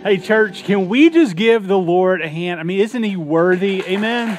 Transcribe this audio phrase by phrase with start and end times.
[0.00, 2.60] Hey, church, can we just give the Lord a hand?
[2.60, 3.82] I mean, isn't he worthy?
[3.82, 4.38] Amen.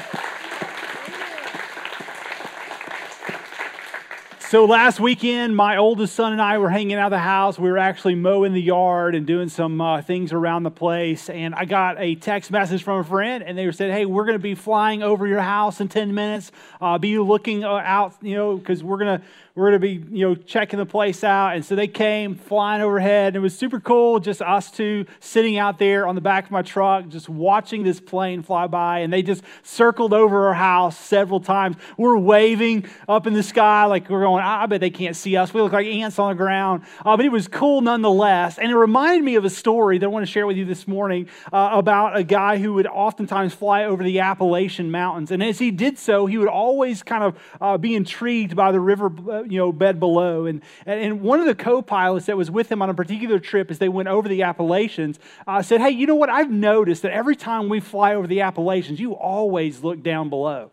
[4.38, 7.58] So last weekend, my oldest son and I were hanging out of the house.
[7.58, 11.28] We were actually mowing the yard and doing some uh, things around the place.
[11.28, 14.38] And I got a text message from a friend, and they said, "Hey, we're going
[14.38, 16.50] to be flying over your house in ten minutes.
[16.80, 19.22] Uh, be looking uh, out, you know, because we're gonna
[19.60, 21.54] we're going to be, you know, checking the place out.
[21.54, 23.28] And so they came flying overhead.
[23.28, 26.50] And it was super cool, just us two sitting out there on the back of
[26.50, 29.00] my truck, just watching this plane fly by.
[29.00, 31.76] And they just circled over our house several times.
[31.98, 35.52] We're waving up in the sky like we're going, I bet they can't see us.
[35.52, 36.84] We look like ants on the ground.
[37.04, 38.58] Uh, but it was cool nonetheless.
[38.58, 40.88] And it reminded me of a story that I want to share with you this
[40.88, 45.30] morning uh, about a guy who would oftentimes fly over the Appalachian Mountains.
[45.30, 48.80] And as he did so, he would always kind of uh, be intrigued by the
[48.80, 50.46] river uh, you know, bed below.
[50.46, 53.70] And, and one of the co pilots that was with him on a particular trip
[53.70, 56.30] as they went over the Appalachians uh, said, Hey, you know what?
[56.30, 60.70] I've noticed that every time we fly over the Appalachians, you always look down below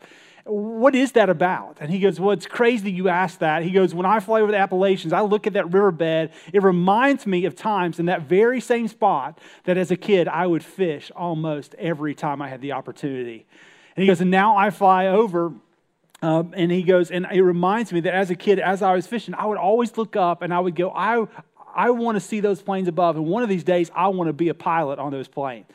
[0.47, 1.77] what is that about?
[1.79, 3.63] And he goes, Well, it's crazy you asked that.
[3.63, 6.31] He goes, When I fly over the Appalachians, I look at that riverbed.
[6.53, 10.47] It reminds me of times in that very same spot that as a kid I
[10.47, 13.45] would fish almost every time I had the opportunity.
[13.95, 15.53] And he goes, And now I fly over
[16.21, 19.05] um, and he goes, and it reminds me that as a kid, as I was
[19.05, 21.27] fishing, I would always look up and I would go, I,
[21.75, 23.17] I want to see those planes above.
[23.17, 25.67] And one of these days, I want to be a pilot on those planes.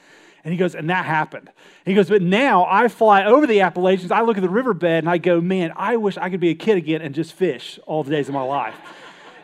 [0.44, 1.50] And he goes, and that happened.
[1.84, 5.08] He goes, but now I fly over the Appalachians, I look at the riverbed, and
[5.08, 8.02] I go, man, I wish I could be a kid again and just fish all
[8.02, 8.74] the days of my life.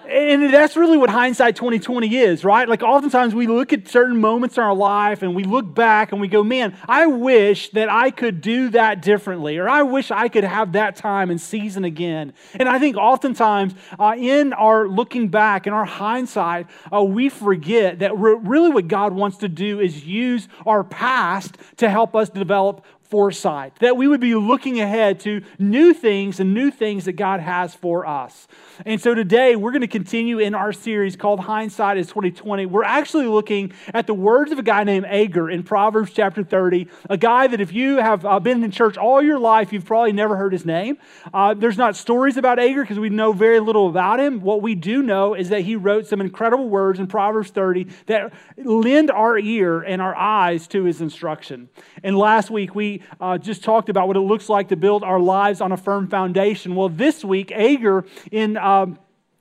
[0.09, 2.67] And that's really what hindsight 2020 is, right?
[2.67, 6.21] Like oftentimes we look at certain moments in our life and we look back and
[6.21, 10.29] we go, man, I wish that I could do that differently, or I wish I
[10.29, 12.33] could have that time and season again.
[12.55, 17.99] And I think oftentimes uh, in our looking back, in our hindsight, uh, we forget
[17.99, 22.31] that re- really what God wants to do is use our past to help us
[22.31, 27.15] develop foresight, that we would be looking ahead to new things and new things that
[27.15, 28.47] God has for us.
[28.85, 32.67] And so today we're going to continue in our series called Hindsight is 2020.
[32.67, 36.87] We're actually looking at the words of a guy named Agur in Proverbs chapter 30,
[37.09, 40.13] a guy that if you have uh, been in church all your life, you've probably
[40.13, 40.99] never heard his name.
[41.33, 44.41] Uh, there's not stories about Agur because we know very little about him.
[44.41, 48.33] What we do know is that he wrote some incredible words in Proverbs 30 that
[48.59, 51.71] lend our ear and our eyes to his instruction.
[52.03, 55.21] And last week we uh, just talked about what it looks like to build our
[55.21, 56.75] lives on a firm foundation.
[56.75, 58.99] Well, this week, Agur in um,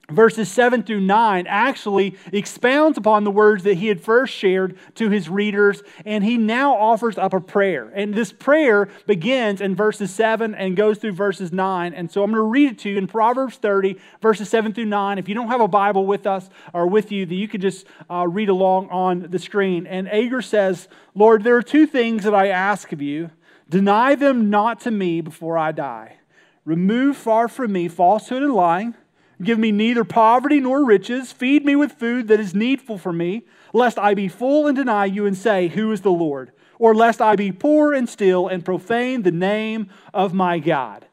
[0.10, 5.10] verses 7 through 9 actually expounds upon the words that he had first shared to
[5.10, 7.92] his readers, and he now offers up a prayer.
[7.94, 11.94] And this prayer begins in verses 7 and goes through verses 9.
[11.94, 14.86] And so I'm going to read it to you in Proverbs 30, verses 7 through
[14.86, 15.18] 9.
[15.18, 17.86] If you don't have a Bible with us or with you, that you can just
[18.10, 19.86] uh, read along on the screen.
[19.86, 23.32] And Agur says, Lord, there are two things that I ask of you.
[23.70, 26.18] Deny them not to me before I die.
[26.66, 28.96] Remove far from me falsehood and lying
[29.42, 31.32] Give me neither poverty nor riches.
[31.32, 35.06] Feed me with food that is needful for me, lest I be full and deny
[35.06, 36.52] you and say, Who is the Lord?
[36.80, 41.06] Or lest I be poor and still and profane the name of my God.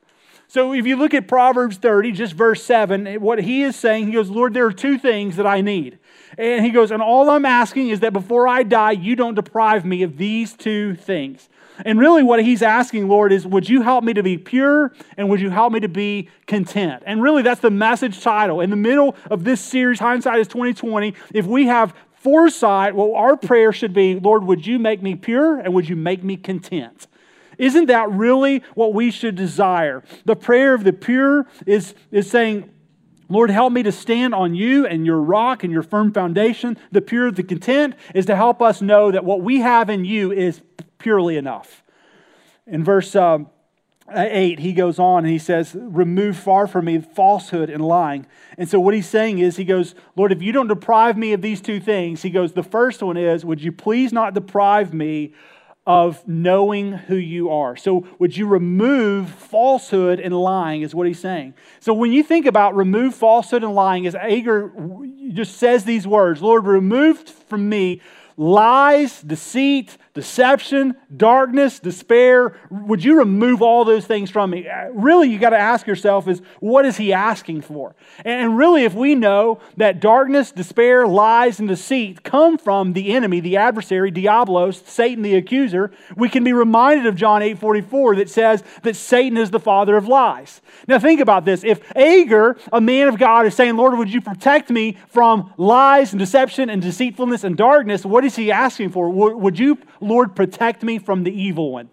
[0.46, 4.12] So if you look at Proverbs 30, just verse 7, what he is saying, he
[4.12, 5.98] goes, Lord, there are two things that I need.
[6.38, 9.84] And he goes, and all I'm asking is that before I die, you don't deprive
[9.84, 11.48] me of these two things.
[11.84, 15.28] And really, what he's asking, Lord, is would you help me to be pure and
[15.28, 17.02] would you help me to be content?
[17.06, 18.60] And really, that's the message title.
[18.60, 23.36] In the middle of this series, Hindsight is 2020, if we have foresight, well, our
[23.36, 27.06] prayer should be, Lord, would you make me pure and would you make me content?
[27.58, 30.02] Isn't that really what we should desire?
[30.24, 32.70] The prayer of the pure is, is saying,
[33.28, 36.76] Lord, help me to stand on you and your rock and your firm foundation.
[36.92, 40.04] The pure, of the content is to help us know that what we have in
[40.04, 40.60] you is
[41.04, 41.82] purely enough.
[42.66, 43.50] In verse um,
[44.10, 48.26] 8, he goes on and he says, Remove far from me falsehood and lying.
[48.56, 51.42] And so, what he's saying is, he goes, Lord, if you don't deprive me of
[51.42, 55.34] these two things, he goes, the first one is, Would you please not deprive me
[55.86, 57.76] of knowing who you are.
[57.76, 61.52] So, would you remove falsehood and lying, is what he's saying.
[61.80, 64.72] So, when you think about remove falsehood and lying, as Agur
[65.34, 68.00] just says these words Lord, remove from me
[68.36, 72.56] lies, deceit, deception, darkness, despair.
[72.70, 74.68] Would you remove all those things from me?
[74.68, 77.94] Uh, really, you got to ask yourself is what is he asking for?
[78.24, 83.40] And really, if we know that darkness, despair, lies, and deceit come from the enemy,
[83.40, 88.62] the adversary, Diablos, Satan the accuser, we can be reminded of John 8:44 that says
[88.82, 90.62] that Satan is the father of lies.
[90.86, 91.64] Now, think about this.
[91.64, 96.12] If Agur, a man of God, is saying, Lord, would you protect me from lies
[96.12, 99.08] and deception and deceitfulness and darkness, what is he asking for?
[99.10, 101.88] Would you, Lord, protect me from the evil one?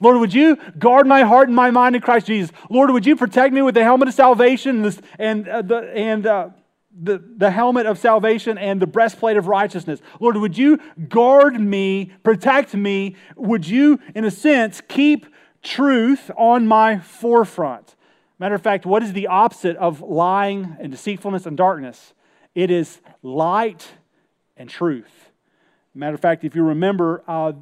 [0.00, 2.52] Lord, would you guard my heart and my mind in Christ Jesus?
[2.70, 5.76] Lord, would you protect me with the helmet of salvation and, this, and, uh, the,
[5.94, 6.50] and uh,
[6.98, 10.00] the, the helmet of salvation and the breastplate of righteousness?
[10.20, 10.78] Lord, would you
[11.08, 13.16] guard me, protect me?
[13.36, 15.26] Would you, in a sense, keep
[15.62, 17.94] truth on my forefront?
[18.38, 22.12] Matter of fact, what is the opposite of lying and deceitfulness and darkness?
[22.54, 23.88] It is light
[24.56, 25.15] and truth.
[25.96, 27.52] Matter of fact, if you remember, uh,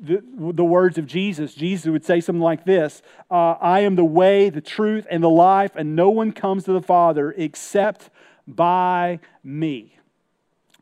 [0.00, 4.04] the, the words of Jesus, Jesus would say something like this uh, I am the
[4.04, 8.10] way, the truth, and the life, and no one comes to the Father except
[8.46, 9.96] by me.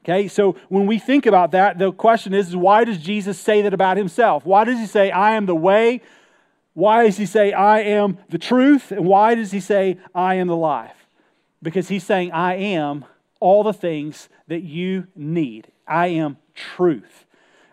[0.04, 3.62] Okay, so when we think about that, the question is, is why does Jesus say
[3.62, 4.46] that about himself?
[4.46, 6.00] Why does he say, I am the way?
[6.74, 8.92] Why does he say, I am the truth?
[8.92, 11.08] And why does he say, I am the life?
[11.62, 13.04] Because he's saying, I am
[13.40, 15.68] all the things that you need.
[15.86, 16.38] I am
[16.76, 17.26] truth.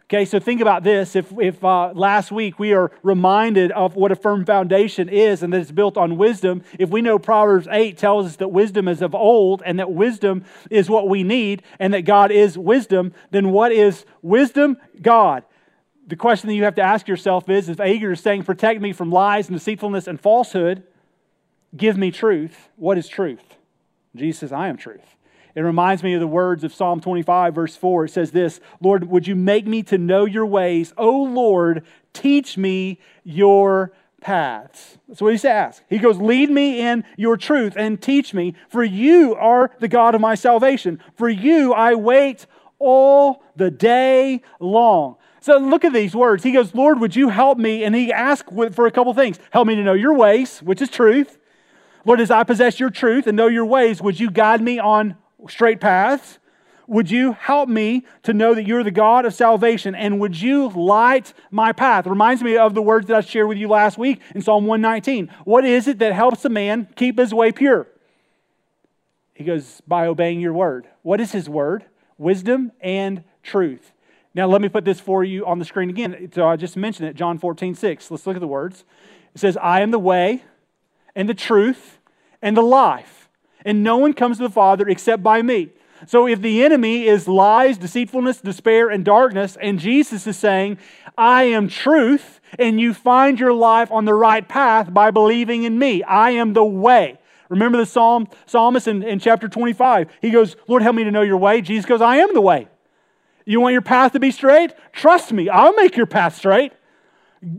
[0.08, 1.16] Okay, so think about this.
[1.16, 5.52] If, if uh, last week we are reminded of what a firm foundation is and
[5.52, 9.02] that it's built on wisdom, if we know Proverbs 8 tells us that wisdom is
[9.02, 13.50] of old and that wisdom is what we need and that God is wisdom, then
[13.50, 14.78] what is wisdom?
[15.02, 15.44] God.
[16.06, 18.94] The question that you have to ask yourself is if Agur is saying, protect me
[18.94, 20.84] from lies and deceitfulness and falsehood,
[21.76, 23.58] give me truth, what is truth?
[24.16, 25.15] Jesus says, I am truth.
[25.56, 28.06] It reminds me of the words of Psalm 25, verse 4.
[28.06, 30.94] It says this Lord, would you make me to know your ways?
[30.98, 34.98] O Lord, teach me your paths.
[35.08, 35.86] That's what he asks.
[35.90, 40.14] He goes, Lead me in your truth and teach me, for you are the God
[40.14, 41.00] of my salvation.
[41.16, 42.48] For you I wait
[42.78, 45.16] all the day long.
[45.40, 46.44] So look at these words.
[46.44, 47.84] He goes, Lord, would you help me?
[47.84, 49.40] And he asks for a couple things.
[49.52, 51.38] Help me to know your ways, which is truth.
[52.04, 55.16] Lord, as I possess your truth and know your ways, would you guide me on
[55.50, 56.40] straight paths?
[56.88, 59.96] Would you help me to know that you're the God of salvation?
[59.96, 62.06] And would you light my path?
[62.06, 65.32] Reminds me of the words that I shared with you last week in Psalm 119.
[65.46, 67.88] What is it that helps a man keep his way pure?
[69.34, 70.88] He goes, by obeying your word.
[71.02, 71.86] What is his word?
[72.18, 73.92] Wisdom and truth.
[74.34, 76.30] Now, let me put this for you on the screen again.
[76.34, 78.12] So I just mentioned it, John 14, 6.
[78.12, 78.84] Let's look at the words.
[79.34, 80.44] It says, I am the way
[81.16, 82.00] and the truth
[82.42, 83.25] and the life
[83.66, 85.72] and no one comes to the Father except by me.
[86.08, 90.78] So if the enemy is lies, deceitfulness, despair, and darkness, and Jesus is saying,
[91.18, 95.80] I am truth, and you find your life on the right path by believing in
[95.80, 96.04] me.
[96.04, 97.18] I am the way.
[97.50, 100.10] Remember the psalm, psalmist in, in chapter 25.
[100.22, 101.62] He goes, Lord, help me to know your way.
[101.62, 102.68] Jesus goes, I am the way.
[103.46, 104.74] You want your path to be straight?
[104.92, 106.74] Trust me, I'll make your path straight.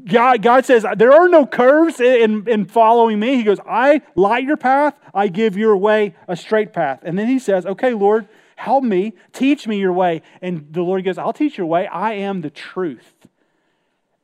[0.05, 3.37] God, God says, There are no curves in, in following me.
[3.37, 7.01] He goes, I light your path, I give your way a straight path.
[7.03, 10.23] And then he says, Okay, Lord, help me, teach me your way.
[10.43, 11.87] And the Lord goes, I'll teach your way.
[11.87, 13.15] I am the truth.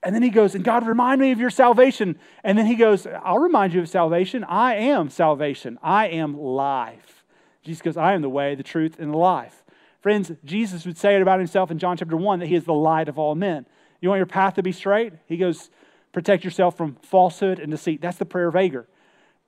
[0.02, 2.18] And then he goes, And God, remind me of your salvation.
[2.42, 4.42] And then he goes, I'll remind you of salvation.
[4.44, 5.78] I am salvation.
[5.80, 7.24] I am life.
[7.62, 9.62] Jesus goes, I am the way, the truth, and the life.
[10.00, 12.72] Friends, Jesus would say it about himself in John chapter 1 that he is the
[12.72, 13.66] light of all men.
[14.02, 15.14] You want your path to be straight?
[15.26, 15.70] He goes,
[16.12, 18.02] protect yourself from falsehood and deceit.
[18.02, 18.86] That's the prayer of Agur.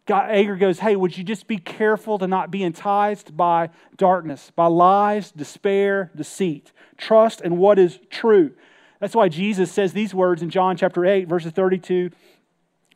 [0.07, 4.53] God, Agur goes, Hey, would you just be careful to not be enticed by darkness,
[4.55, 6.73] by lies, despair, deceit?
[6.97, 8.53] Trust in what is true.
[9.01, 12.11] That's why Jesus says these words in John chapter 8, verses 32,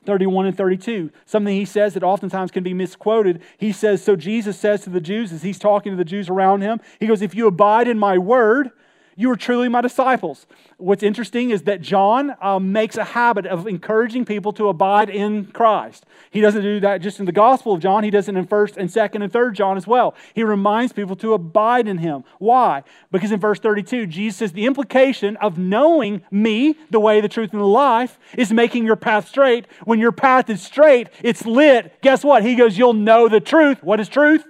[0.04, 1.10] 31, and 32.
[1.26, 3.42] Something he says that oftentimes can be misquoted.
[3.56, 6.60] He says, So Jesus says to the Jews, as he's talking to the Jews around
[6.60, 8.70] him, He goes, If you abide in my word,
[9.18, 10.46] you are truly my disciples.
[10.76, 15.46] What's interesting is that John um, makes a habit of encouraging people to abide in
[15.46, 16.06] Christ.
[16.30, 18.76] He doesn't do that just in the Gospel of John, he does it in 1st
[18.76, 20.14] and 2nd and 3rd John as well.
[20.34, 22.22] He reminds people to abide in him.
[22.38, 22.84] Why?
[23.10, 27.50] Because in verse 32, Jesus says the implication of knowing me, the way, the truth,
[27.50, 29.66] and the life, is making your path straight.
[29.82, 32.00] When your path is straight, it's lit.
[32.02, 32.44] Guess what?
[32.44, 33.82] He goes, You'll know the truth.
[33.82, 34.44] What is truth?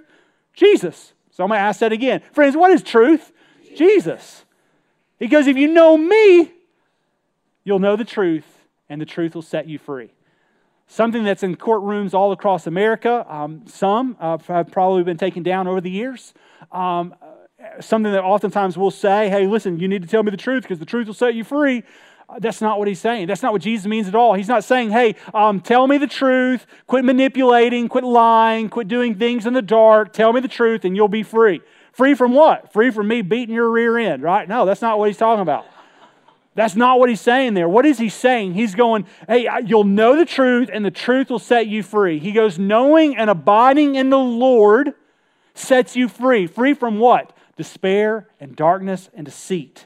[0.53, 1.13] Jesus.
[1.31, 2.21] So I'm going to ask that again.
[2.33, 3.31] Friends, what is truth?
[3.75, 4.45] Jesus.
[5.19, 6.51] He goes, If you know me,
[7.63, 8.45] you'll know the truth,
[8.87, 10.11] and the truth will set you free.
[10.87, 15.67] Something that's in courtrooms all across America, um, some uh, have probably been taken down
[15.67, 16.33] over the years.
[16.71, 17.13] Um,
[17.79, 20.79] something that oftentimes we'll say, hey, listen, you need to tell me the truth because
[20.79, 21.83] the truth will set you free.
[22.27, 23.27] Uh, that's not what he's saying.
[23.27, 24.33] That's not what Jesus means at all.
[24.33, 29.15] He's not saying, hey, um, tell me the truth, quit manipulating, quit lying, quit doing
[29.15, 31.61] things in the dark, tell me the truth, and you'll be free.
[31.91, 32.71] Free from what?
[32.71, 34.47] Free from me beating your rear end, right?
[34.47, 35.65] No, that's not what he's talking about.
[36.55, 37.69] That's not what he's saying there.
[37.69, 38.53] What is he saying?
[38.53, 42.19] He's going, hey, you'll know the truth, and the truth will set you free.
[42.19, 44.93] He goes, knowing and abiding in the Lord
[45.53, 46.47] sets you free.
[46.47, 47.35] Free from what?
[47.55, 49.85] Despair and darkness and deceit.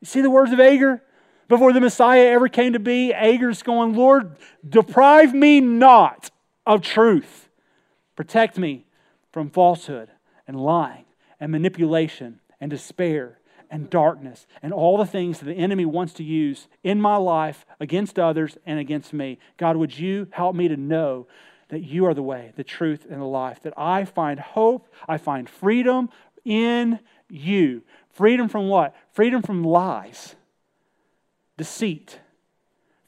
[0.00, 1.02] You see the words of Agur?
[1.48, 4.36] Before the Messiah ever came to be, Agur's going, Lord,
[4.66, 6.30] deprive me not
[6.64, 7.50] of truth.
[8.16, 8.86] Protect me
[9.30, 10.08] from falsehood
[10.46, 11.04] and lying
[11.42, 16.22] and manipulation and despair and darkness and all the things that the enemy wants to
[16.22, 19.40] use in my life against others and against me.
[19.56, 21.26] God, would you help me to know
[21.70, 25.18] that you are the way, the truth, and the life, that I find hope, I
[25.18, 26.10] find freedom
[26.44, 27.82] in you.
[28.10, 28.94] Freedom from what?
[29.10, 30.36] Freedom from lies,
[31.56, 32.20] deceit,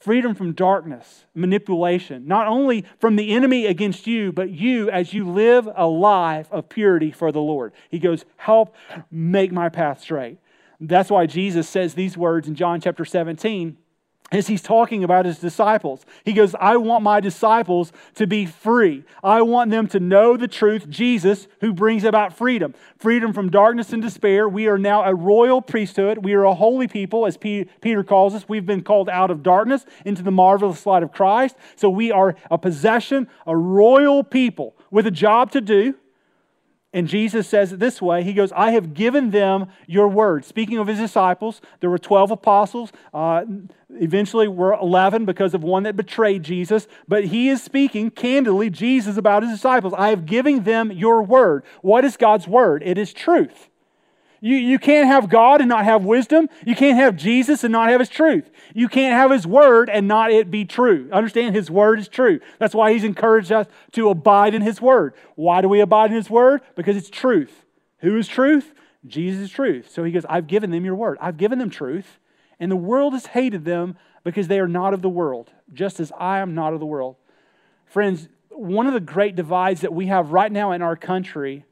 [0.05, 5.27] freedom from darkness, manipulation, not only from the enemy against you, but you as you
[5.27, 7.73] live a life of purity for the Lord.
[7.89, 8.77] He goes, Help
[9.11, 10.39] make my path straight.
[10.79, 13.79] That's why Jesus says these words in John chapter 17
[14.33, 16.05] as he's talking about his disciples.
[16.25, 19.05] He goes, I want my disciples to be free.
[19.23, 23.93] I want them to know the truth, Jesus, who brings about freedom freedom from darkness
[23.93, 24.49] and despair.
[24.49, 26.25] We are now a royal priesthood.
[26.25, 28.49] We are a holy people, as Peter calls us.
[28.49, 31.55] We've been called out of darkness into the marvelous light of Christ.
[31.77, 35.97] So we are a possession, a royal people with a job to do.
[36.95, 40.45] And Jesus says it this way He goes, I have given them your word.
[40.45, 42.93] Speaking of his disciples, there were 12 apostles.
[43.13, 43.45] Uh,
[43.91, 46.87] eventually, were 11 because of one that betrayed Jesus.
[47.09, 49.93] But he is speaking candidly, Jesus, about his disciples.
[49.93, 51.65] I have given them your word.
[51.83, 52.85] What is God's word?
[52.85, 53.69] It is truth.
[54.45, 56.51] You, you can't have God and not have wisdom.
[56.67, 58.51] You can't have Jesus and not have His truth.
[58.75, 61.09] You can't have His word and not it be true.
[61.11, 62.41] Understand, His word is true.
[62.59, 65.15] That's why He's encouraged us to abide in His word.
[65.35, 66.61] Why do we abide in His word?
[66.77, 67.65] Because it's truth.
[68.01, 68.75] Who is truth?
[69.07, 69.91] Jesus is truth.
[69.91, 71.17] So He goes, I've given them your word.
[71.23, 72.19] I've given them truth.
[72.61, 76.13] And the world has hated them because they are not of the world, just as
[76.21, 77.17] I am not of the world.
[77.87, 81.65] Friends, one of the great divides that we have right now in our country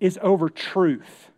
[0.00, 1.29] is over truth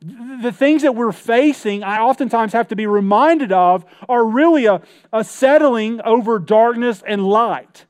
[0.00, 4.80] the things that we're facing, I oftentimes have to be reminded of, are really a,
[5.12, 7.84] a settling over darkness and light.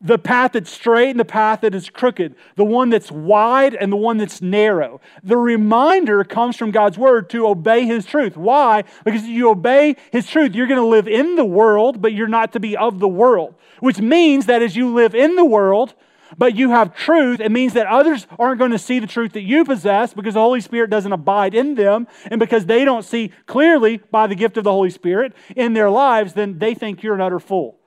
[0.00, 3.90] The path that's straight and the path that is crooked, the one that's wide and
[3.90, 5.00] the one that's narrow.
[5.22, 8.36] The reminder comes from God's word to obey His truth.
[8.36, 8.84] Why?
[9.04, 12.28] Because if you obey His truth, you're going to live in the world, but you're
[12.28, 13.54] not to be of the world.
[13.80, 15.94] Which means that as you live in the world,
[16.36, 19.42] but you have truth, it means that others aren't going to see the truth that
[19.42, 22.06] you possess because the Holy Spirit doesn't abide in them.
[22.26, 25.90] And because they don't see clearly by the gift of the Holy Spirit in their
[25.90, 27.78] lives, then they think you're an utter fool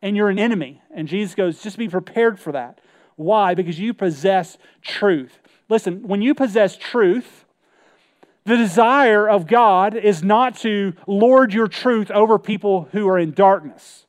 [0.00, 0.82] and you're an enemy.
[0.94, 2.80] And Jesus goes, just be prepared for that.
[3.16, 3.54] Why?
[3.54, 5.38] Because you possess truth.
[5.68, 7.44] Listen, when you possess truth,
[8.44, 13.32] the desire of God is not to lord your truth over people who are in
[13.32, 14.06] darkness.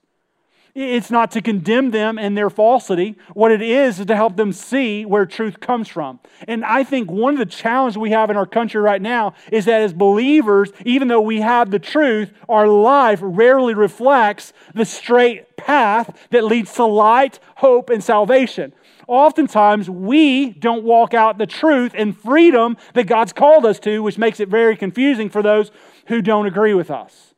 [0.75, 3.15] It's not to condemn them and their falsity.
[3.34, 6.20] What it is is to help them see where truth comes from.
[6.48, 9.65] And I think one of the challenges we have in our country right now is
[9.65, 15.58] that as believers, even though we have the truth, our life rarely reflects the straight
[15.58, 18.74] path that leads to light, hope, and salvation.
[19.08, 24.18] Oftentimes, we don't walk out the truth and freedom that God's called us to, which
[24.18, 25.72] makes it very confusing for those
[26.08, 27.32] who don't agree with us.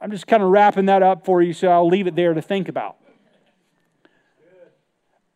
[0.00, 2.40] I'm just kind of wrapping that up for you, so I'll leave it there to
[2.40, 2.96] think about.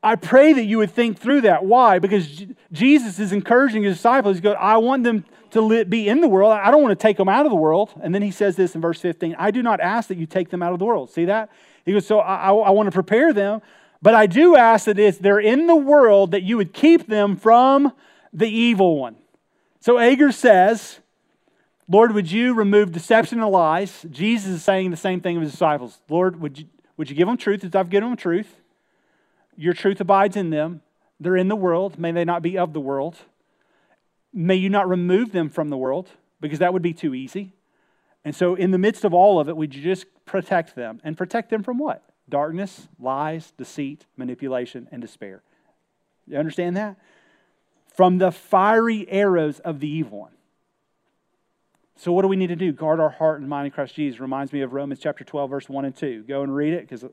[0.02, 1.64] I pray that you would think through that.
[1.64, 1.98] Why?
[1.98, 4.36] Because Jesus is encouraging his disciples.
[4.36, 6.52] He goes, I want them to be in the world.
[6.52, 7.90] I don't want to take them out of the world.
[8.02, 10.50] And then he says this in verse 15 I do not ask that you take
[10.50, 11.10] them out of the world.
[11.10, 11.50] See that?
[11.86, 13.62] He goes, So I, I want to prepare them,
[14.02, 17.36] but I do ask that if they're in the world, that you would keep them
[17.36, 17.92] from
[18.32, 19.16] the evil one.
[19.80, 20.98] So Agur says,
[21.88, 24.06] Lord, would you remove deception and lies?
[24.10, 26.00] Jesus is saying the same thing of his disciples.
[26.08, 28.56] Lord, would you, would you give them truth as I've given them truth?
[29.56, 30.80] Your truth abides in them.
[31.20, 31.98] They're in the world.
[31.98, 33.16] May they not be of the world.
[34.32, 36.08] May you not remove them from the world
[36.40, 37.52] because that would be too easy.
[38.24, 41.00] And so, in the midst of all of it, would you just protect them?
[41.04, 42.02] And protect them from what?
[42.28, 45.42] Darkness, lies, deceit, manipulation, and despair.
[46.26, 46.96] You understand that?
[47.94, 50.32] From the fiery arrows of the evil one.
[51.96, 52.72] So, what do we need to do?
[52.72, 54.20] Guard our heart and mind in Christ Jesus.
[54.20, 56.24] Reminds me of Romans chapter 12, verse 1 and 2.
[56.26, 57.04] Go and read it because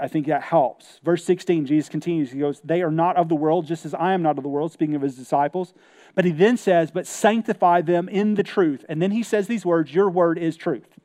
[0.00, 0.98] I think that helps.
[1.04, 2.32] Verse 16, Jesus continues.
[2.32, 4.48] He goes, They are not of the world, just as I am not of the
[4.48, 5.74] world, speaking of his disciples.
[6.14, 8.84] But he then says, But sanctify them in the truth.
[8.88, 10.98] And then he says these words Your word is truth.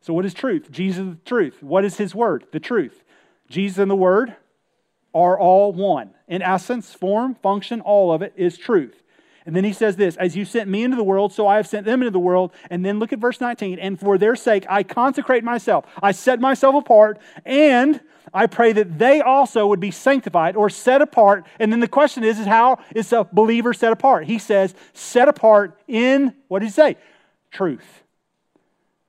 [0.00, 0.70] So, what is truth?
[0.70, 1.62] Jesus is the truth.
[1.62, 2.46] What is his word?
[2.52, 3.04] The truth.
[3.48, 4.36] Jesus and the word
[5.14, 6.10] are all one.
[6.26, 9.02] In essence, form, function, all of it is truth.
[9.48, 11.66] And then he says this As you sent me into the world, so I have
[11.66, 12.52] sent them into the world.
[12.68, 13.78] And then look at verse 19.
[13.78, 17.98] And for their sake, I consecrate myself, I set myself apart, and
[18.34, 21.46] I pray that they also would be sanctified or set apart.
[21.58, 24.26] And then the question is, is how is a believer set apart?
[24.26, 26.96] He says, set apart in, what did he say?
[27.50, 28.02] Truth.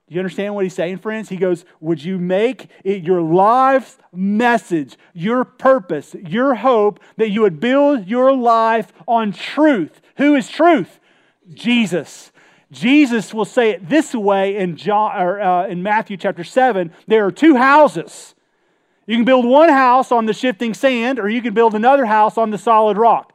[0.10, 1.30] Do you understand what he's saying, friends?
[1.30, 7.42] He goes, Would you make it your life's message, your purpose, your hope that you
[7.42, 10.02] would build your life on truth?
[10.18, 11.00] Who is truth?
[11.54, 12.32] Jesus.
[12.72, 17.26] Jesus will say it this way in, John, or, uh, in Matthew chapter 7 there
[17.26, 18.34] are two houses.
[19.06, 22.36] You can build one house on the shifting sand, or you can build another house
[22.38, 23.34] on the solid rock.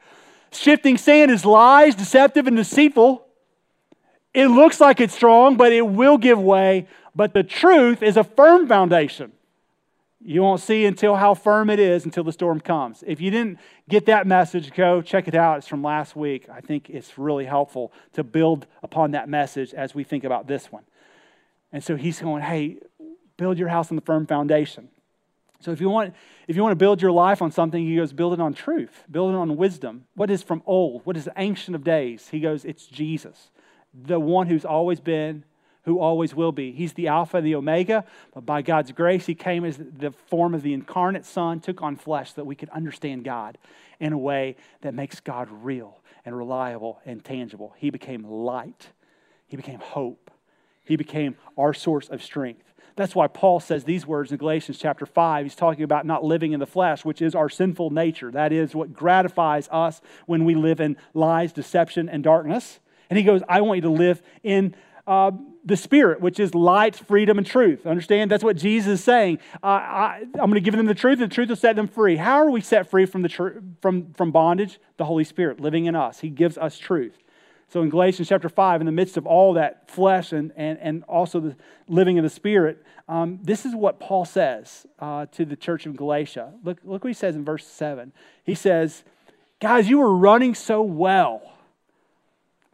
[0.50, 3.23] Shifting sand is lies, deceptive, and deceitful.
[4.34, 6.88] It looks like it's strong, but it will give way.
[7.14, 9.32] But the truth is a firm foundation.
[10.26, 13.04] You won't see until how firm it is until the storm comes.
[13.06, 15.58] If you didn't get that message, go check it out.
[15.58, 16.48] It's from last week.
[16.48, 20.72] I think it's really helpful to build upon that message as we think about this
[20.72, 20.82] one.
[21.72, 22.78] And so he's going, hey,
[23.36, 24.88] build your house on the firm foundation.
[25.60, 26.14] So if you want,
[26.48, 29.04] if you want to build your life on something, he goes, build it on truth,
[29.10, 30.06] build it on wisdom.
[30.14, 31.02] What is from old?
[31.04, 32.28] What is ancient of days?
[32.30, 33.50] He goes, it's Jesus
[33.94, 35.44] the one who's always been,
[35.84, 36.72] who always will be.
[36.72, 40.54] He's the Alpha and the Omega, but by God's grace, He came as the form
[40.54, 43.58] of the incarnate Son, took on flesh so that we could understand God
[44.00, 47.74] in a way that makes God real and reliable and tangible.
[47.76, 48.88] He became light,
[49.46, 50.30] He became hope,
[50.84, 52.62] He became our source of strength.
[52.96, 55.46] That's why Paul says these words in Galatians chapter 5.
[55.46, 58.30] He's talking about not living in the flesh, which is our sinful nature.
[58.30, 62.78] That is what gratifies us when we live in lies, deception, and darkness.
[63.10, 64.74] And he goes, I want you to live in
[65.06, 65.32] uh,
[65.64, 67.86] the Spirit, which is light, freedom, and truth.
[67.86, 68.30] Understand?
[68.30, 69.38] That's what Jesus is saying.
[69.62, 71.88] Uh, I, am going to give them the truth, and the truth will set them
[71.88, 72.16] free.
[72.16, 74.78] How are we set free from, the tr- from, from bondage?
[74.96, 76.20] The Holy Spirit living in us.
[76.20, 77.18] He gives us truth.
[77.68, 81.02] So in Galatians chapter 5, in the midst of all that flesh and, and, and
[81.04, 81.56] also the
[81.88, 85.96] living in the Spirit, um, this is what Paul says uh, to the church of
[85.96, 86.52] Galatia.
[86.62, 88.12] Look, look what he says in verse 7.
[88.44, 89.02] He says,
[89.60, 91.53] Guys, you were running so well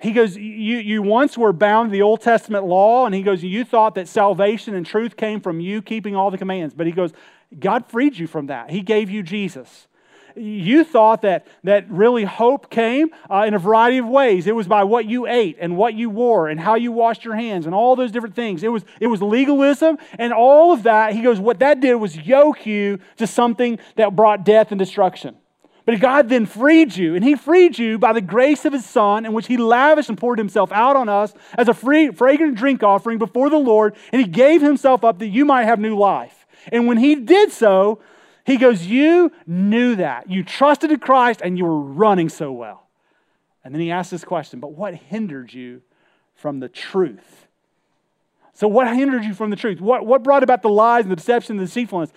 [0.01, 3.45] he goes, you, you once were bound to the Old Testament law, and he goes,
[3.45, 6.73] You thought that salvation and truth came from you keeping all the commands.
[6.73, 7.13] But he goes,
[7.59, 8.71] God freed you from that.
[8.71, 9.89] He gave you Jesus.
[10.37, 14.47] You thought that, that really hope came uh, in a variety of ways.
[14.47, 17.35] It was by what you ate and what you wore and how you washed your
[17.35, 18.63] hands and all those different things.
[18.63, 21.13] It was, it was legalism and all of that.
[21.13, 25.37] He goes, What that did was yoke you to something that brought death and destruction.
[25.91, 29.27] But God then freed you, and He freed you by the grace of His Son,
[29.27, 32.85] in which He lavished and poured Himself out on us as a free, fragrant drink
[32.85, 36.47] offering before the Lord, and He gave Himself up that you might have new life.
[36.71, 37.99] And when He did so,
[38.47, 40.31] He goes, You knew that.
[40.31, 42.87] You trusted in Christ, and you were running so well.
[43.65, 45.83] And then He asks this question But what hindered you
[46.37, 47.49] from the truth?
[48.55, 49.81] So, what hindered you from the truth?
[49.81, 52.13] What, what brought about the lies and the deception and the deceitfulness?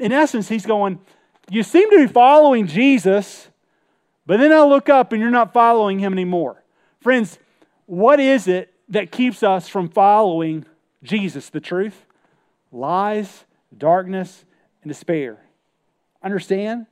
[0.00, 0.98] In essence, He's going,
[1.50, 3.48] you seem to be following Jesus,
[4.26, 6.62] but then I look up and you're not following him anymore.
[7.00, 7.38] Friends,
[7.86, 10.66] what is it that keeps us from following
[11.02, 12.04] Jesus, the truth?
[12.70, 13.44] Lies,
[13.76, 14.44] darkness,
[14.82, 15.38] and despair.
[16.22, 16.86] Understand?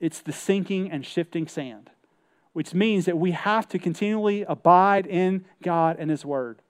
[0.00, 1.90] It's the sinking and shifting sand,
[2.52, 6.60] which means that we have to continually abide in God and His Word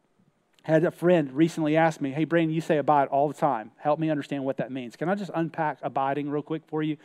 [0.62, 3.73] had a friend recently ask me, Hey, Brandon, you say abide all the time.
[3.79, 4.96] Help me understand what that means.
[4.96, 6.96] Can I just unpack abiding real quick for you?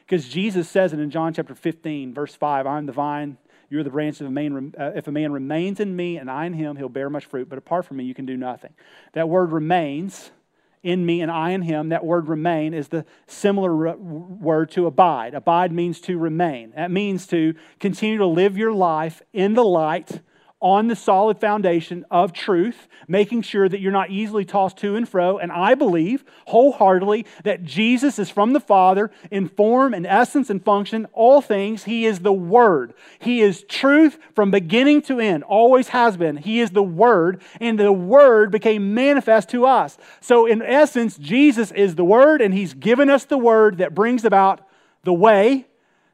[0.00, 3.90] Because Jesus says it in John chapter 15, verse 5 I'm the vine, you're the
[3.90, 4.20] branch.
[4.20, 6.88] If a, man, uh, if a man remains in me and I in him, he'll
[6.88, 7.48] bear much fruit.
[7.48, 8.74] But apart from me, you can do nothing.
[9.12, 10.32] That word remains
[10.82, 11.90] in me and I in him.
[11.90, 15.34] That word remain is the similar word to abide.
[15.34, 16.72] Abide means to remain.
[16.74, 20.20] That means to continue to live your life in the light
[20.60, 25.08] on the solid foundation of truth, making sure that you're not easily tossed to and
[25.08, 25.38] fro.
[25.38, 30.62] And I believe wholeheartedly that Jesus is from the Father in form and essence and
[30.62, 31.84] function, all things.
[31.84, 32.92] He is the Word.
[33.18, 36.36] He is truth from beginning to end, always has been.
[36.36, 39.96] He is the Word, and the Word became manifest to us.
[40.20, 44.26] So, in essence, Jesus is the Word, and He's given us the Word that brings
[44.26, 44.60] about
[45.04, 45.66] the way,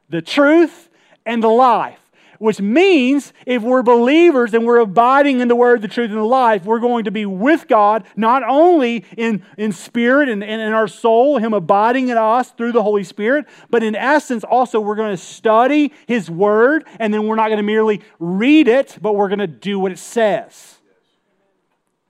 [0.09, 0.89] the truth,
[1.25, 1.99] and the life
[2.39, 6.23] which means if we're believers and we're abiding in the word, the truth, and the
[6.23, 10.73] life, we're going to be with God, not only in, in spirit and, and in
[10.73, 14.95] our soul, Him abiding in us through the Holy Spirit, but in essence, also we're
[14.95, 19.13] going to study His word, and then we're not going to merely read it, but
[19.13, 20.77] we're going to do what it says.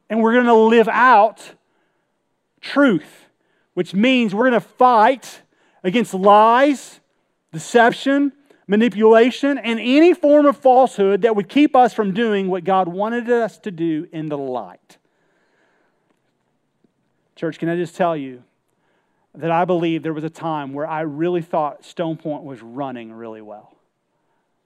[0.09, 1.53] And we're going to live out
[2.61, 3.25] truth,
[3.73, 5.41] which means we're going to fight
[5.83, 6.99] against lies,
[7.51, 8.31] deception,
[8.67, 13.29] manipulation, and any form of falsehood that would keep us from doing what God wanted
[13.29, 14.97] us to do in the light.
[17.35, 18.43] Church, can I just tell you
[19.37, 23.13] that I believe there was a time where I really thought Stone Point was running
[23.13, 23.75] really well.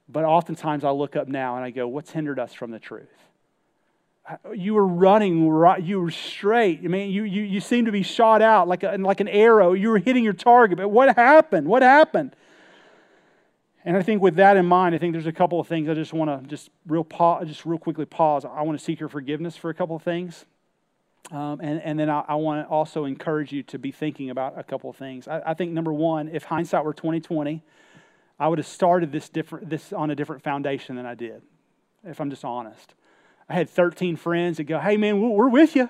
[0.07, 3.09] But oftentimes I look up now and I go, what's hindered us from the truth?
[4.53, 6.81] You were running right, you were straight.
[6.85, 9.73] I mean, you, you, you seemed to be shot out like, a, like an arrow.
[9.73, 10.77] You were hitting your target.
[10.77, 11.67] But what happened?
[11.67, 12.35] What happened?
[13.83, 15.93] And I think with that in mind, I think there's a couple of things I
[15.93, 18.45] just want to just real pause, just real quickly pause.
[18.45, 20.45] I want to seek your forgiveness for a couple of things.
[21.31, 24.59] Um, and, and then I, I want to also encourage you to be thinking about
[24.59, 25.27] a couple of things.
[25.27, 27.63] I, I think number one, if hindsight were 2020,
[28.39, 31.41] I would have started this different this on a different foundation than I did,
[32.03, 32.93] if I'm just honest.
[33.47, 35.89] I had 13 friends that go, hey man, we're with you.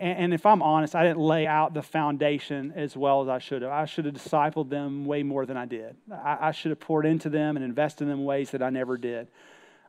[0.00, 3.62] And, if I'm honest, I didn't lay out the foundation as well as I should
[3.62, 3.70] have.
[3.70, 5.96] I should have discipled them way more than I did.
[6.10, 8.96] I, I should have poured into them and invested in them ways that I never
[8.96, 9.28] did.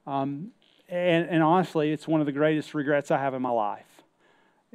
[0.05, 0.51] Um,
[0.87, 3.95] and, and honestly, it's one of the greatest regrets I have in my life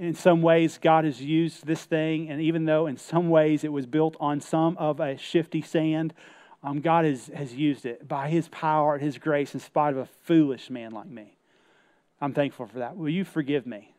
[0.01, 3.73] in some ways, God has used this thing, and even though in some ways it
[3.73, 6.15] was built on some of a shifty sand,
[6.63, 9.99] um, God has, has used it by His power and His grace in spite of
[9.99, 11.37] a foolish man like me.
[12.19, 12.97] I'm thankful for that.
[12.97, 13.93] Will you forgive me?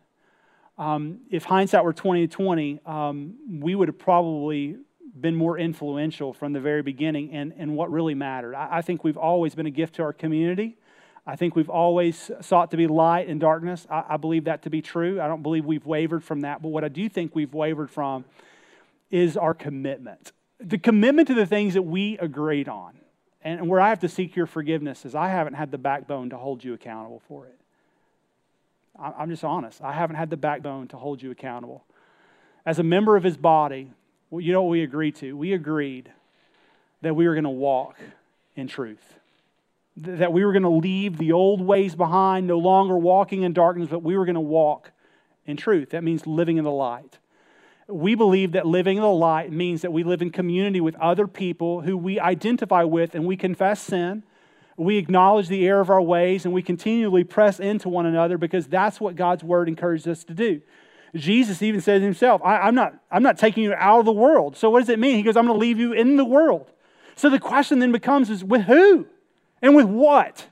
[0.78, 4.78] Um, if hindsight were 2020, um, we would have probably
[5.20, 8.56] been more influential from the very beginning and, and what really mattered.
[8.56, 10.78] I, I think we've always been a gift to our community.
[11.26, 13.86] I think we've always sought to be light in darkness.
[13.90, 15.22] I, I, believe that to be true.
[15.22, 16.62] I don't believe we've wavered from that.
[16.62, 18.26] But what I do think we've wavered from
[19.12, 20.32] is our commitment.
[20.60, 22.96] The commitment to the things that we agreed on.
[23.44, 26.38] And where I have to seek your forgiveness is I haven't had the backbone to
[26.38, 27.60] hold you accountable for it.
[28.99, 29.82] I'm just honest.
[29.82, 31.84] I haven't had the backbone to hold you accountable.
[32.65, 33.91] As a member of his body,
[34.30, 35.36] well, you know what we agreed to?
[35.36, 36.12] We agreed
[37.01, 37.97] that we were going to walk
[38.56, 39.15] in truth
[39.97, 43.89] that we were going to leave the old ways behind, no longer walking in darkness,
[43.89, 44.91] but we were going to walk
[45.45, 45.89] in truth.
[45.91, 47.17] That means living in the light.
[47.88, 51.27] We believe that living in the light means that we live in community with other
[51.27, 54.23] people who we identify with and we confess sin.
[54.82, 58.65] We acknowledge the error of our ways and we continually press into one another because
[58.65, 60.62] that's what God's word encourages us to do.
[61.15, 64.58] Jesus even says himself, I, am not, I'm not taking you out of the world.
[64.58, 65.17] So what does it mean?
[65.17, 66.72] He goes, I'm going to leave you in the world.
[67.15, 69.06] So the question then becomes is with who?
[69.62, 70.48] And with what?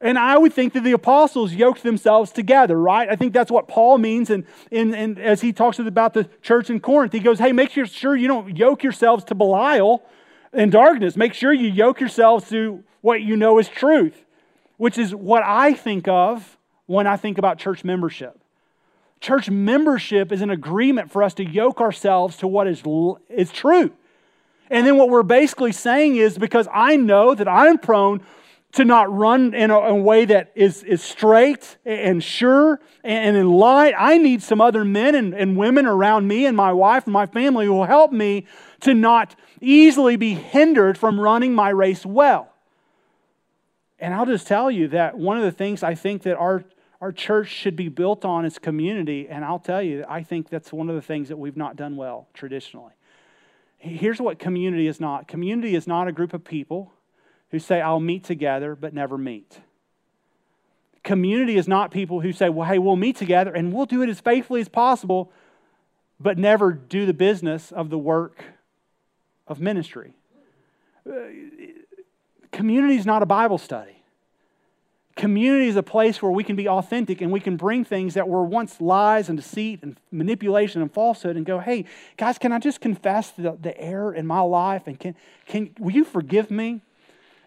[0.00, 3.10] And I would think that the apostles yoked themselves together, right?
[3.10, 4.30] I think that's what Paul means.
[4.30, 7.70] And, and, and as he talks about the church in Corinth, he goes, hey, make
[7.70, 10.02] sure you don't yoke yourselves to Belial
[10.52, 11.14] and darkness.
[11.14, 14.24] Make sure you yoke yourselves to what you know is truth,
[14.78, 18.38] which is what I think of when I think about church membership.
[19.20, 22.82] Church membership is an agreement for us to yoke ourselves to what is,
[23.28, 23.92] is true.
[24.70, 28.22] And then what we're basically saying is because I know that I'm prone
[28.72, 33.50] to not run in a, a, way that is, is straight and sure and in
[33.50, 33.94] light.
[33.98, 37.26] I need some other men and, and women around me and my wife and my
[37.26, 38.46] family who will help me
[38.80, 42.51] to not easily be hindered from running my race well.
[44.02, 46.64] And I'll just tell you that one of the things I think that our,
[47.00, 49.28] our church should be built on is community.
[49.28, 51.94] And I'll tell you, I think that's one of the things that we've not done
[51.94, 52.94] well traditionally.
[53.78, 56.92] Here's what community is not community is not a group of people
[57.52, 59.60] who say, I'll meet together, but never meet.
[61.04, 64.08] Community is not people who say, well, hey, we'll meet together and we'll do it
[64.08, 65.30] as faithfully as possible,
[66.18, 68.42] but never do the business of the work
[69.46, 70.14] of ministry.
[71.08, 71.12] Uh,
[72.52, 74.02] Community is not a Bible study.
[75.16, 78.28] Community is a place where we can be authentic and we can bring things that
[78.28, 81.84] were once lies and deceit and manipulation and falsehood and go, hey,
[82.16, 84.86] guys, can I just confess the, the error in my life?
[84.86, 85.14] And can,
[85.46, 86.80] can, will you forgive me?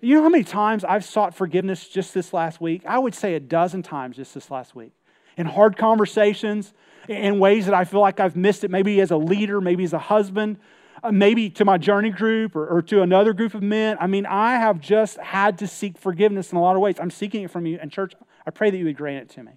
[0.01, 2.83] You know how many times I've sought forgiveness just this last week?
[2.85, 4.91] I would say a dozen times just this last week.
[5.35, 6.71] In hard conversations,
[7.07, 9.93] in ways that I feel like I've missed it, maybe as a leader, maybe as
[9.93, 10.57] a husband,
[11.05, 13.95] Uh, maybe to my journey group or, or to another group of men.
[13.99, 16.95] I mean, I have just had to seek forgiveness in a lot of ways.
[16.99, 17.77] I'm seeking it from you.
[17.79, 19.51] And, church, I pray that you would grant it to me.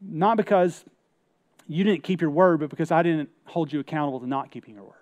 [0.00, 0.86] Not because
[1.68, 4.74] you didn't keep your word, but because I didn't hold you accountable to not keeping
[4.74, 4.94] your word.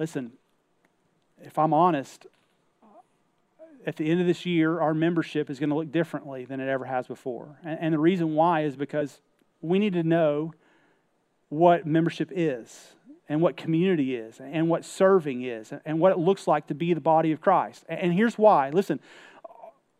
[0.00, 0.32] Listen,
[1.44, 2.26] if I'm honest,
[3.86, 6.68] at the end of this year, our membership is going to look differently than it
[6.68, 7.60] ever has before.
[7.62, 9.20] And the reason why is because
[9.62, 10.52] we need to know
[11.48, 12.92] what membership is
[13.28, 16.94] and what community is and what serving is and what it looks like to be
[16.94, 17.84] the body of Christ.
[17.88, 18.70] And here's why.
[18.70, 19.00] Listen,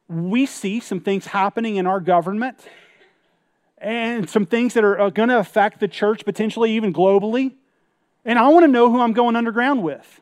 [0.08, 2.66] we see some things happening in our government
[3.78, 7.52] and some things that are uh, going to affect the church potentially even globally.
[8.24, 10.20] And I want to know who I'm going underground with.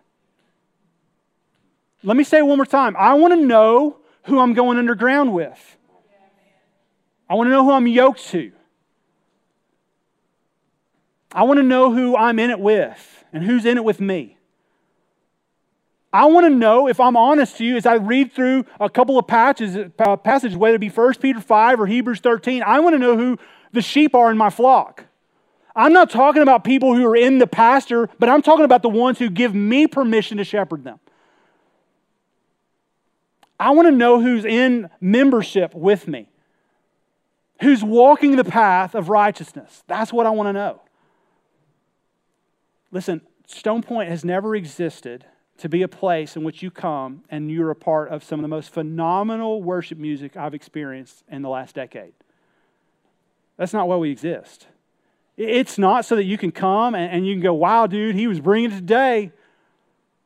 [2.03, 2.95] Let me say one more time.
[2.99, 5.77] I want to know who I'm going underground with.
[7.29, 8.53] I want to know who I'm yoked to.
[11.33, 14.37] I want to know who I'm in it with and who's in it with me.
[16.13, 19.19] I want to know, if I'm honest to you, as I read through a couple
[19.19, 22.95] of patches, uh, passages, whether it be 1 Peter 5 or Hebrews 13, I want
[22.95, 23.39] to know who
[23.73, 25.05] the sheep are in my flock.
[25.75, 28.89] I'm not talking about people who are in the pasture, but I'm talking about the
[28.89, 30.99] ones who give me permission to shepherd them.
[33.61, 36.31] I want to know who's in membership with me,
[37.61, 39.83] who's walking the path of righteousness.
[39.87, 40.81] That's what I want to know.
[42.97, 45.27] Listen, Stone Point has never existed
[45.59, 48.43] to be a place in which you come and you're a part of some of
[48.43, 52.15] the most phenomenal worship music I've experienced in the last decade.
[53.59, 54.69] That's not why we exist.
[55.37, 58.41] It's not so that you can come and, you can go, wow, dude, he was
[58.41, 59.31] bringing it today.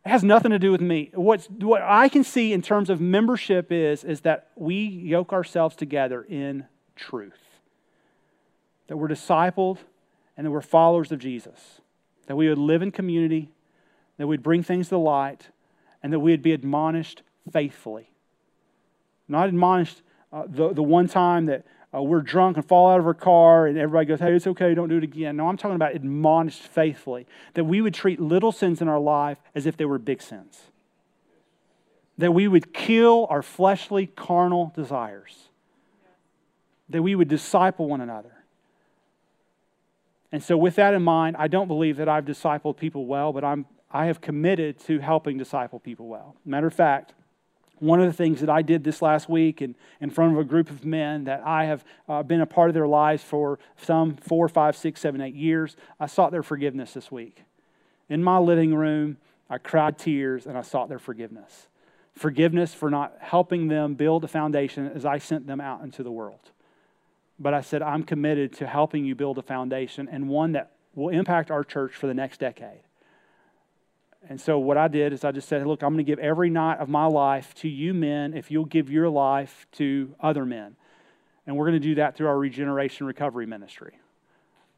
[0.06, 1.10] It has nothing to do with me.
[1.12, 5.74] What's, what I can see in terms of membership is, is that we yoke ourselves
[5.74, 7.58] together in truth,
[8.86, 9.78] that we're discipled
[10.36, 11.79] and that we're followers of Jesus,
[12.30, 13.50] that we would live in community
[14.16, 15.48] that we'd bring things to light,
[16.00, 18.08] and that we'd be admonished faithfully.
[19.26, 23.06] Not admonished uh, the, the one time that uh, we're drunk and fall out of
[23.08, 25.38] our car and everybody goes, hey, it's okay, don't do it again.
[25.38, 27.26] No, I'm talking about admonished faithfully.
[27.54, 30.60] That we would treat little sins in our life as if they were big sins.
[32.16, 35.48] That we would kill our fleshly, carnal desires.
[36.90, 38.39] That we would disciple one another.
[40.32, 43.44] And so, with that in mind, I don't believe that I've discipled people well, but
[43.44, 46.36] I'm, I have committed to helping disciple people well.
[46.44, 47.14] Matter of fact,
[47.80, 50.44] one of the things that I did this last week in, in front of a
[50.44, 54.16] group of men that I have uh, been a part of their lives for some
[54.16, 57.42] four, five, six, seven, eight years, I sought their forgiveness this week.
[58.08, 59.16] In my living room,
[59.48, 61.68] I cried tears and I sought their forgiveness.
[62.12, 66.12] Forgiveness for not helping them build a foundation as I sent them out into the
[66.12, 66.50] world.
[67.40, 71.08] But I said, I'm committed to helping you build a foundation and one that will
[71.08, 72.82] impact our church for the next decade.
[74.28, 76.50] And so what I did is I just said, look, I'm going to give every
[76.50, 80.76] night of my life to you men if you'll give your life to other men.
[81.46, 83.98] And we're going to do that through our regeneration recovery ministry.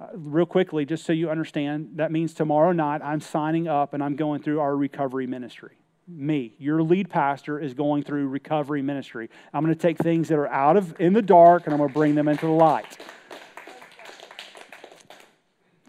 [0.00, 4.02] Uh, real quickly, just so you understand, that means tomorrow night I'm signing up and
[4.02, 5.81] I'm going through our recovery ministry.
[6.14, 9.30] Me, your lead pastor, is going through recovery ministry.
[9.52, 11.88] I'm going to take things that are out of in the dark and I'm going
[11.88, 12.98] to bring them into the light.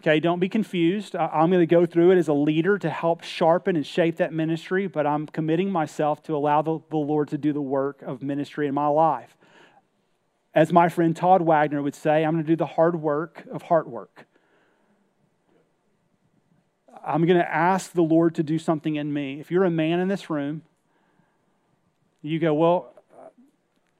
[0.00, 1.16] Okay, don't be confused.
[1.16, 4.34] I'm going to go through it as a leader to help sharpen and shape that
[4.34, 8.22] ministry, but I'm committing myself to allow the, the Lord to do the work of
[8.22, 9.34] ministry in my life.
[10.54, 13.62] As my friend Todd Wagner would say, I'm going to do the hard work of
[13.62, 14.26] heart work.
[17.06, 19.40] I'm going to ask the Lord to do something in me.
[19.40, 20.62] If you're a man in this room,
[22.22, 22.92] you go, Well,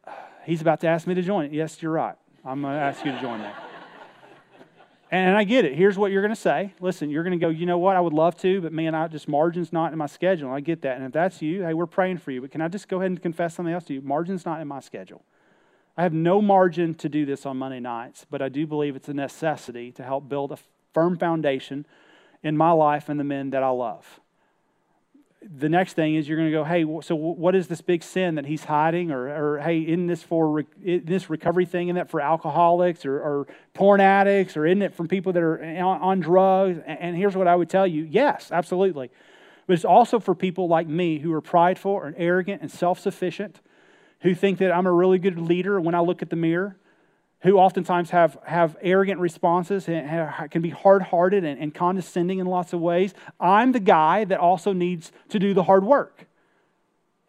[0.06, 0.12] uh,
[0.44, 1.52] he's about to ask me to join.
[1.52, 2.16] Yes, you're right.
[2.44, 3.48] I'm going to ask you to join me.
[5.10, 5.76] And I get it.
[5.76, 6.74] Here's what you're going to say.
[6.80, 7.94] Listen, you're going to go, you know what?
[7.94, 10.50] I would love to, but man, I just margin's not in my schedule.
[10.50, 10.96] I get that.
[10.96, 12.40] And if that's you, hey, we're praying for you.
[12.40, 14.00] But can I just go ahead and confess something else to you?
[14.00, 15.22] Margin's not in my schedule.
[15.96, 19.08] I have no margin to do this on Monday nights, but I do believe it's
[19.08, 20.58] a necessity to help build a
[20.92, 21.86] firm foundation
[22.44, 24.20] in my life and the men that I love
[25.52, 28.36] the next thing is you're going to go, hey, so what is this big sin
[28.36, 29.10] that he's hiding?
[29.10, 31.88] Or, or hey, isn't this for isn't this recovery thing?
[31.88, 34.56] Isn't that for alcoholics or, or porn addicts?
[34.56, 36.78] Or isn't it from people that are on, on drugs?
[36.86, 39.10] And here's what I would tell you yes, absolutely.
[39.66, 43.60] But it's also for people like me who are prideful and arrogant and self sufficient,
[44.20, 46.76] who think that I'm a really good leader when I look at the mirror
[47.44, 52.46] who oftentimes have, have arrogant responses and can be hard hearted and, and condescending in
[52.46, 53.12] lots of ways.
[53.38, 56.26] I'm the guy that also needs to do the hard work.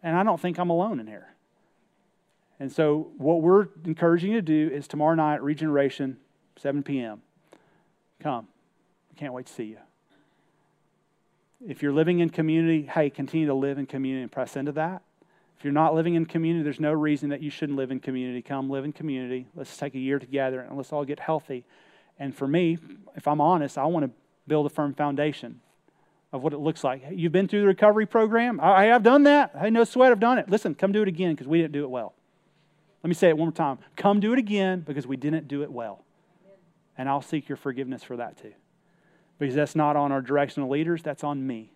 [0.02, 1.28] And I don't think I'm alone in here.
[2.58, 6.16] And so, what we're encouraging you to do is tomorrow night, Regeneration,
[6.56, 7.20] 7 p.m.
[8.20, 8.48] Come.
[9.10, 9.78] We can't wait to see you.
[11.68, 15.02] If you're living in community, hey, continue to live in community and press into that.
[15.58, 18.42] If you're not living in community, there's no reason that you shouldn't live in community.
[18.42, 19.46] Come live in community.
[19.54, 21.64] Let's take a year together and let's all get healthy.
[22.18, 22.78] And for me,
[23.14, 24.10] if I'm honest, I want to
[24.46, 25.60] build a firm foundation
[26.32, 27.04] of what it looks like.
[27.10, 28.60] You've been through the recovery program.
[28.60, 29.54] I, have done that.
[29.58, 30.50] Hey, no sweat, I've done it.
[30.50, 32.14] Listen, come do it again because we didn't do it well.
[33.02, 33.78] Let me say it one more time.
[33.96, 36.04] Come do it again because we didn't do it well.
[36.98, 38.52] And I'll seek your forgiveness for that too.
[39.38, 41.70] Because that's not on our directional leaders, that's on me.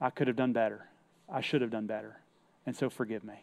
[0.00, 0.86] I could have done better.
[1.32, 2.20] I should have done better
[2.70, 3.34] and so forgive me.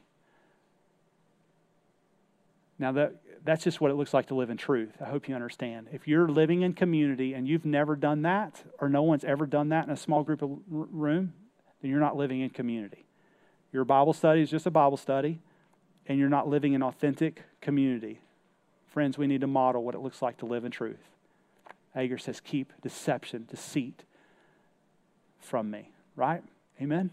[2.80, 4.94] Now, that, that's just what it looks like to live in truth.
[5.02, 5.90] I hope you understand.
[5.92, 9.68] If you're living in community and you've never done that, or no one's ever done
[9.70, 11.34] that in a small group of room,
[11.82, 13.06] then you're not living in community.
[13.74, 15.42] Your Bible study is just a Bible study,
[16.06, 18.22] and you're not living in authentic community.
[18.88, 21.04] Friends, we need to model what it looks like to live in truth.
[21.94, 24.06] Agur says, keep deception, deceit
[25.42, 26.44] from me, right?
[26.82, 27.10] Amen?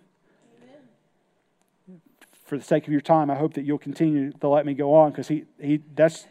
[2.55, 4.95] For the sake of your time, I hope that you'll continue to let me go
[4.95, 6.29] on because he, he, that's,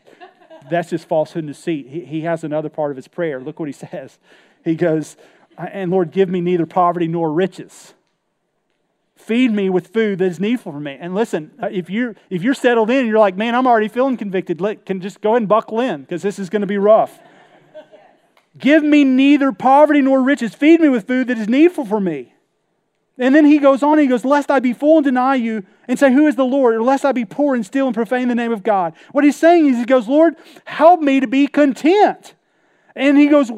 [0.71, 1.89] that's just falsehood and deceit.
[1.89, 3.41] He, he has another part of his prayer.
[3.41, 4.19] Look what he says.
[4.63, 5.17] He goes,
[5.57, 7.93] And Lord, give me neither poverty nor riches.
[9.17, 10.97] Feed me with food that is needful for me.
[10.97, 14.15] And listen, uh, if you're, if you're settled in you're like, man, I'm already feeling
[14.15, 16.77] convicted, let, can just go ahead and buckle in because this is going to be
[16.77, 17.19] rough.
[18.57, 20.55] Give me neither poverty nor riches.
[20.55, 22.32] Feed me with food that is needful for me.
[23.17, 25.99] And then he goes on, he goes, Lest I be full and deny you and
[25.99, 26.76] say, Who is the Lord?
[26.76, 28.93] Or lest I be poor and steal and profane the name of God.
[29.12, 32.34] What he's saying is, He goes, Lord, help me to be content.
[32.95, 33.52] And he goes,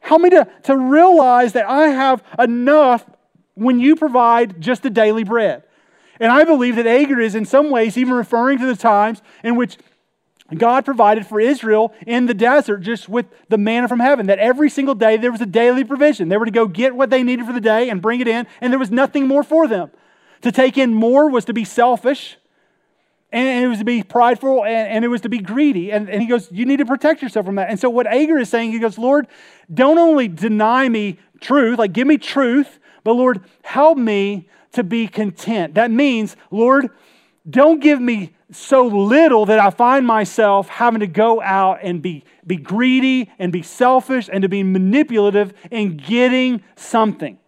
[0.00, 3.04] Help me to, to realize that I have enough
[3.54, 5.64] when you provide just the daily bread.
[6.20, 9.56] And I believe that Agur is in some ways even referring to the times in
[9.56, 9.76] which
[10.56, 14.70] God provided for Israel in the desert just with the manna from heaven, that every
[14.70, 16.30] single day there was a daily provision.
[16.30, 18.46] They were to go get what they needed for the day and bring it in,
[18.60, 19.90] and there was nothing more for them.
[20.42, 22.38] To take in more was to be selfish,
[23.30, 25.92] and it was to be prideful, and, it was to be greedy.
[25.92, 27.68] And, and he goes, You need to protect yourself from that.
[27.68, 29.26] And so, what Agur is saying, he goes, Lord,
[29.72, 35.08] don't only deny me truth, like give me truth, but Lord, help me to be
[35.08, 35.74] content.
[35.74, 36.88] That means, Lord,
[37.48, 42.24] don't give me so little that I find myself having to go out and be,
[42.46, 47.38] be greedy and be selfish and to be manipulative in getting something.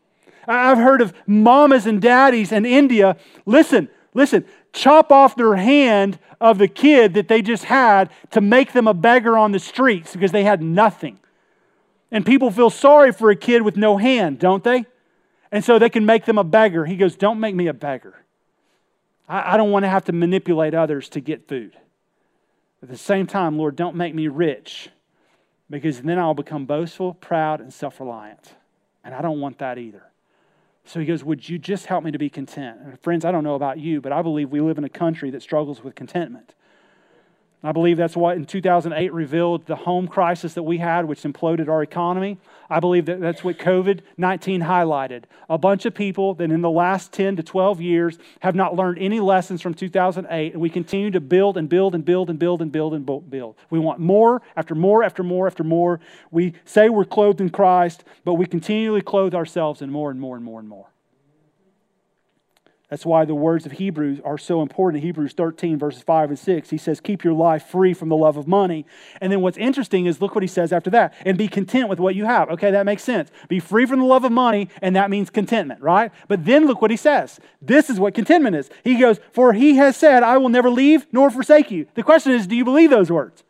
[0.46, 6.58] I've heard of mamas and daddies in India, listen, listen, chop off their hand of
[6.58, 10.32] the kid that they just had to make them a beggar on the streets because
[10.32, 11.18] they had nothing.
[12.10, 14.84] And people feel sorry for a kid with no hand, don't they?
[15.52, 16.86] And so they can make them a beggar.
[16.86, 18.24] He goes, Don't make me a beggar.
[19.30, 21.76] I, I don't want to have to manipulate others to get food.
[22.82, 24.90] At the same time, Lord, don't make me rich
[25.70, 28.54] because then I'll become boastful, proud, and self reliant.
[29.04, 30.02] And I don't want that either.
[30.84, 32.78] So he goes, Would you just help me to be content?
[32.84, 35.30] And friends, I don't know about you, but I believe we live in a country
[35.30, 36.54] that struggles with contentment.
[37.62, 41.68] I believe that's what in 2008 revealed the home crisis that we had, which imploded
[41.68, 42.38] our economy.
[42.70, 45.24] I believe that that's what COVID 19 highlighted.
[45.50, 48.98] A bunch of people that in the last 10 to 12 years have not learned
[48.98, 52.62] any lessons from 2008, and we continue to build and build and build and build
[52.62, 53.56] and build and build.
[53.68, 56.00] We want more after more after more after more.
[56.30, 60.36] We say we're clothed in Christ, but we continually clothe ourselves in more and more
[60.36, 60.86] and more and more.
[62.90, 65.04] That's why the words of Hebrews are so important.
[65.04, 66.70] Hebrews 13, verses 5 and 6.
[66.70, 68.84] He says, Keep your life free from the love of money.
[69.20, 72.00] And then what's interesting is look what he says after that and be content with
[72.00, 72.50] what you have.
[72.50, 73.30] Okay, that makes sense.
[73.48, 76.10] Be free from the love of money, and that means contentment, right?
[76.26, 77.38] But then look what he says.
[77.62, 78.68] This is what contentment is.
[78.82, 81.86] He goes, For he has said, I will never leave nor forsake you.
[81.94, 83.44] The question is, do you believe those words?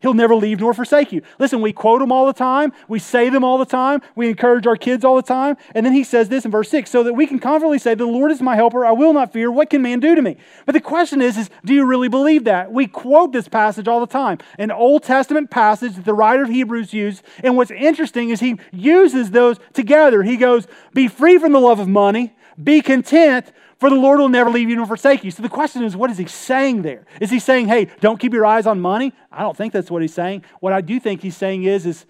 [0.00, 1.22] He'll never leave nor forsake you.
[1.40, 2.72] Listen, we quote them all the time.
[2.86, 4.00] We say them all the time.
[4.14, 5.56] We encourage our kids all the time.
[5.74, 8.06] And then he says this in verse 6 so that we can confidently say, The
[8.06, 8.86] Lord is my helper.
[8.86, 9.50] I will not fear.
[9.50, 10.36] What can man do to me?
[10.66, 12.70] But the question is, is do you really believe that?
[12.70, 16.48] We quote this passage all the time, an Old Testament passage that the writer of
[16.48, 17.24] Hebrews used.
[17.42, 20.22] And what's interesting is he uses those together.
[20.22, 24.28] He goes, Be free from the love of money, be content for the Lord will
[24.28, 25.30] never leave you nor forsake you.
[25.30, 27.06] So the question is, what is he saying there?
[27.20, 29.12] Is he saying, hey, don't keep your eyes on money?
[29.30, 30.44] I don't think that's what he's saying.
[30.60, 32.04] What I do think he's saying is, is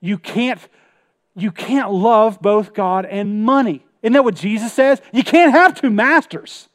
[0.00, 0.60] you can't,
[1.34, 3.84] you can't love both God and money.
[4.02, 5.00] Isn't that what Jesus says?
[5.12, 6.68] You can't have two masters.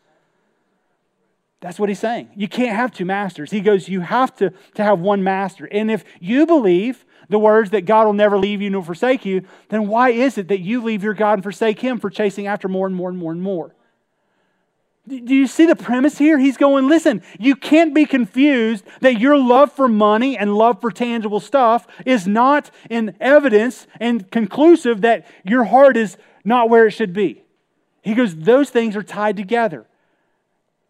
[1.62, 2.30] That's what he's saying.
[2.36, 3.52] You can't have two masters.
[3.52, 5.66] He goes, you have to, to have one master.
[5.72, 9.44] And if you believe the words that God will never leave you nor forsake you,
[9.70, 12.68] then why is it that you leave your God and forsake him for chasing after
[12.68, 13.74] more and more and more and more?
[15.06, 16.40] Do you see the premise here?
[16.40, 20.92] He's going, listen, you can't be confused that your love for money and love for
[20.92, 26.92] tangible stuff is not in evidence and conclusive that your heart is not where it
[26.92, 27.44] should be.
[28.02, 29.86] He goes, those things are tied together.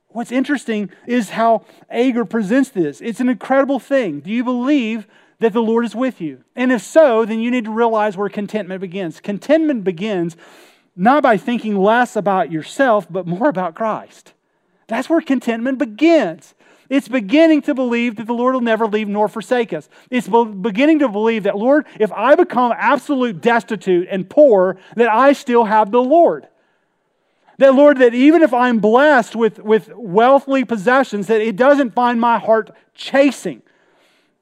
[0.09, 3.01] What's interesting is how Agur presents this.
[3.01, 4.19] It's an incredible thing.
[4.19, 5.07] Do you believe
[5.39, 6.43] that the Lord is with you?
[6.55, 9.19] And if so, then you need to realize where contentment begins.
[9.19, 10.37] Contentment begins
[10.95, 14.33] not by thinking less about yourself, but more about Christ.
[14.87, 16.53] That's where contentment begins.
[16.89, 19.89] It's beginning to believe that the Lord will never leave nor forsake us.
[20.11, 25.33] It's beginning to believe that, Lord, if I become absolute destitute and poor, that I
[25.33, 26.47] still have the Lord.
[27.57, 32.19] That, Lord, that even if I'm blessed with, with wealthly possessions, that it doesn't find
[32.19, 33.61] my heart chasing.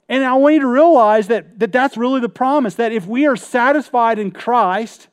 [0.09, 3.27] And I want you to realize that, that that's really the promise that if we
[3.27, 5.07] are satisfied in Christ,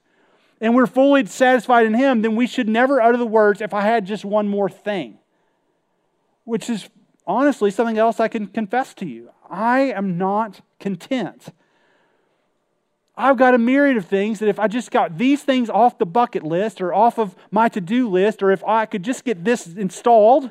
[0.60, 3.82] and we're fully satisfied in Him, then we should never utter the words, if I
[3.82, 5.18] had just one more thing,
[6.44, 6.88] which is
[7.26, 9.30] honestly something else I can confess to you.
[9.50, 11.48] I am not content.
[13.16, 16.06] I've got a myriad of things that if I just got these things off the
[16.06, 19.44] bucket list or off of my to do list, or if I could just get
[19.44, 20.50] this installed,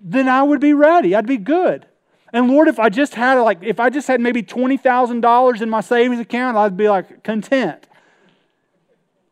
[0.00, 1.14] then I would be ready.
[1.14, 1.86] I'd be good.
[2.32, 5.80] And Lord, if I just had like, if I just had maybe $20,000 in my
[5.80, 7.86] savings account, I'd be like content.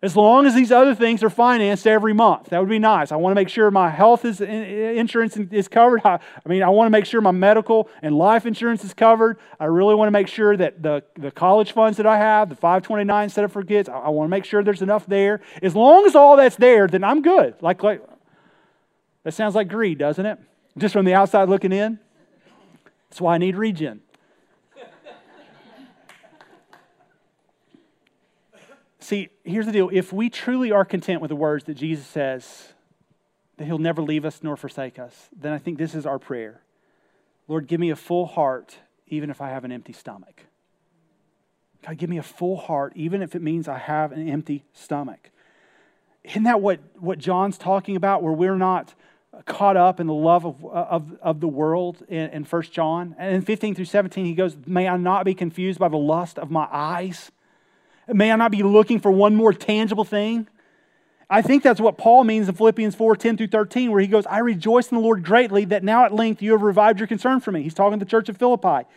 [0.03, 3.13] As long as these other things are financed every month, that would be nice.
[3.13, 6.01] I want to make sure my health is, insurance is covered.
[6.07, 9.39] I, I mean, I want to make sure my medical and life insurance is covered.
[9.59, 12.55] I really want to make sure that the, the college funds that I have, the
[12.55, 15.43] 529 set up for kids, I, I want to make sure there's enough there.
[15.61, 17.57] As long as all that's there, then I'm good.
[17.61, 18.03] Like, like
[19.25, 20.39] that sounds like greed, doesn't it?
[20.79, 21.99] Just from the outside looking in.
[23.11, 24.01] That's why I need regen.
[29.11, 29.91] See, here's the deal.
[29.93, 32.75] If we truly are content with the words that Jesus says,
[33.57, 36.63] that He'll never leave us nor forsake us, then I think this is our prayer.
[37.49, 38.77] Lord, give me a full heart,
[39.09, 40.45] even if I have an empty stomach.
[41.85, 45.31] God, give me a full heart, even if it means I have an empty stomach.
[46.23, 48.95] Isn't that what, what John's talking about, where we're not
[49.45, 53.17] caught up in the love of, of, of the world in, in 1 John?
[53.19, 56.39] And in 15 through 17, he goes, May I not be confused by the lust
[56.39, 57.33] of my eyes
[58.15, 60.49] May I not be looking for one more tangible thing?
[61.29, 64.27] I think that's what Paul means in Philippians 4 10 through 13, where he goes,
[64.27, 67.39] I rejoice in the Lord greatly that now at length you have revived your concern
[67.39, 67.63] for me.
[67.63, 68.89] He's talking to the church of Philippi.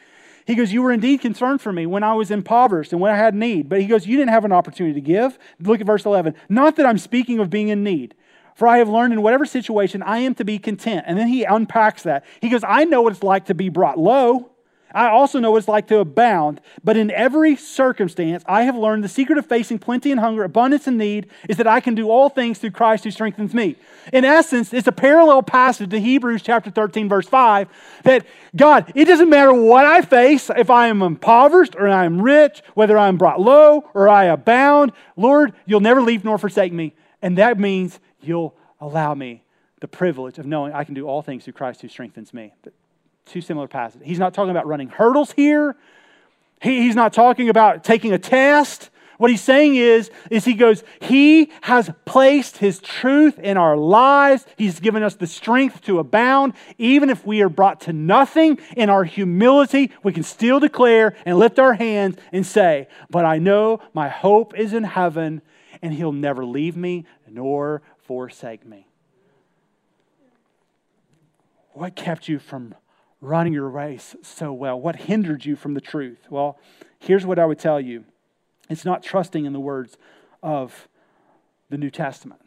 [0.45, 3.17] He goes, You were indeed concerned for me when I was impoverished and when I
[3.17, 3.69] had need.
[3.69, 5.37] But he goes, You didn't have an opportunity to give.
[5.59, 6.33] Look at verse 11.
[6.49, 8.15] Not that I'm speaking of being in need,
[8.55, 11.05] for I have learned in whatever situation I am to be content.
[11.07, 12.25] And then he unpacks that.
[12.41, 14.52] He goes, I know what it's like to be brought low
[14.93, 19.03] I also know what it's like to abound, but in every circumstance, I have learned
[19.03, 22.09] the secret of facing plenty and hunger, abundance and need, is that I can do
[22.09, 23.75] all things through Christ who strengthens me.
[24.11, 27.67] In essence, it's a parallel passage to Hebrews chapter 13, verse 5,
[28.03, 28.25] that
[28.55, 32.61] God, it doesn't matter what I face, if I am impoverished or I am rich,
[32.75, 36.93] whether I'm brought low or I abound, Lord, you'll never leave nor forsake me.
[37.21, 39.43] And that means you'll allow me
[39.79, 42.53] the privilege of knowing I can do all things through Christ who strengthens me.
[43.25, 44.05] Two similar passages.
[44.05, 45.75] He's not talking about running hurdles here.
[46.61, 48.89] He, he's not talking about taking a test.
[49.17, 54.45] What he's saying is, is he goes, He has placed His truth in our lives.
[54.57, 56.53] He's given us the strength to abound.
[56.77, 61.37] Even if we are brought to nothing in our humility, we can still declare and
[61.37, 65.41] lift our hands and say, But I know my hope is in heaven,
[65.81, 68.87] and He'll never leave me nor forsake me.
[71.71, 72.75] What kept you from
[73.23, 74.79] running your race so well?
[74.79, 76.27] What hindered you from the truth?
[76.29, 76.59] Well,
[76.99, 78.03] here's what I would tell you
[78.69, 79.97] it's not trusting in the words
[80.41, 80.87] of
[81.69, 82.41] the New Testament.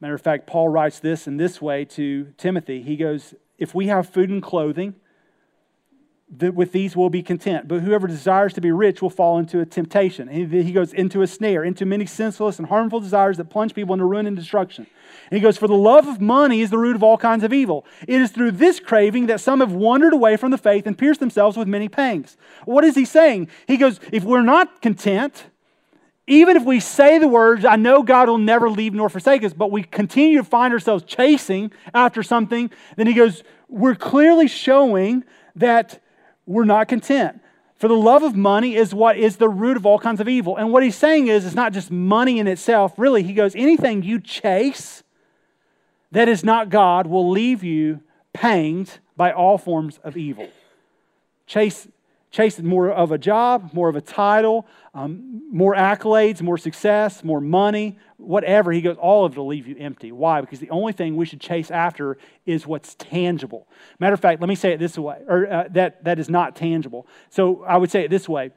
[0.00, 2.82] Matter of fact, Paul writes this in this way to Timothy.
[2.82, 4.94] He goes, If we have food and clothing,
[6.38, 7.66] with these we'll be content.
[7.66, 10.28] But whoever desires to be rich will fall into a temptation.
[10.28, 14.04] He goes into a snare, into many senseless and harmful desires that plunge people into
[14.04, 14.86] ruin and destruction.
[15.30, 17.52] And he goes, For the love of money is the root of all kinds of
[17.52, 17.84] evil.
[18.06, 21.20] It is through this craving that some have wandered away from the faith and pierced
[21.20, 22.36] themselves with many pangs.
[22.64, 23.48] What is he saying?
[23.66, 25.46] He goes, If we're not content,
[26.26, 29.52] even if we say the words, I know God will never leave nor forsake us,
[29.52, 35.24] but we continue to find ourselves chasing after something, then he goes, We're clearly showing
[35.56, 36.00] that
[36.46, 37.40] we're not content.
[37.76, 40.56] For the love of money is what is the root of all kinds of evil.
[40.56, 42.92] And what he's saying is, it's not just money in itself.
[42.98, 45.02] Really, he goes, anything you chase
[46.12, 48.00] that is not God will leave you
[48.32, 50.48] panged by all forms of evil.
[51.46, 51.88] Chase
[52.30, 57.40] chasing more of a job, more of a title, um, more accolades, more success, more
[57.40, 58.72] money, whatever.
[58.72, 60.10] He goes, all of it will leave you empty.
[60.10, 60.40] Why?
[60.40, 63.68] Because the only thing we should chase after is what's tangible.
[64.00, 66.56] Matter of fact, let me say it this way, or uh, that, that is not
[66.56, 67.06] tangible.
[67.28, 68.50] So I would say it this way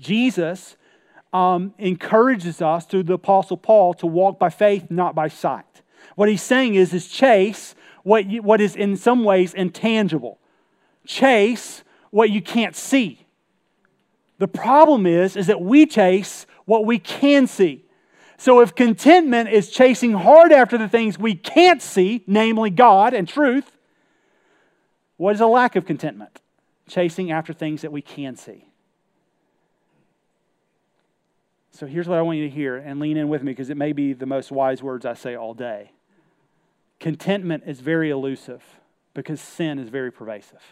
[0.00, 0.76] Jesus
[1.32, 5.82] um, encourages us through the Apostle Paul to walk by faith, not by sight.
[6.16, 10.38] What he's saying is, is chase what, you, what is in some ways intangible.
[11.06, 13.25] Chase what you can't see.
[14.38, 17.84] The problem is, is that we chase what we can see.
[18.36, 23.26] So if contentment is chasing hard after the things we can't see, namely God and
[23.26, 23.76] truth,
[25.16, 26.42] what is a lack of contentment?
[26.86, 28.66] Chasing after things that we can see.
[31.70, 33.76] So here's what I want you to hear and lean in with me because it
[33.76, 35.92] may be the most wise words I say all day.
[37.00, 38.62] Contentment is very elusive
[39.14, 40.62] because sin is very pervasive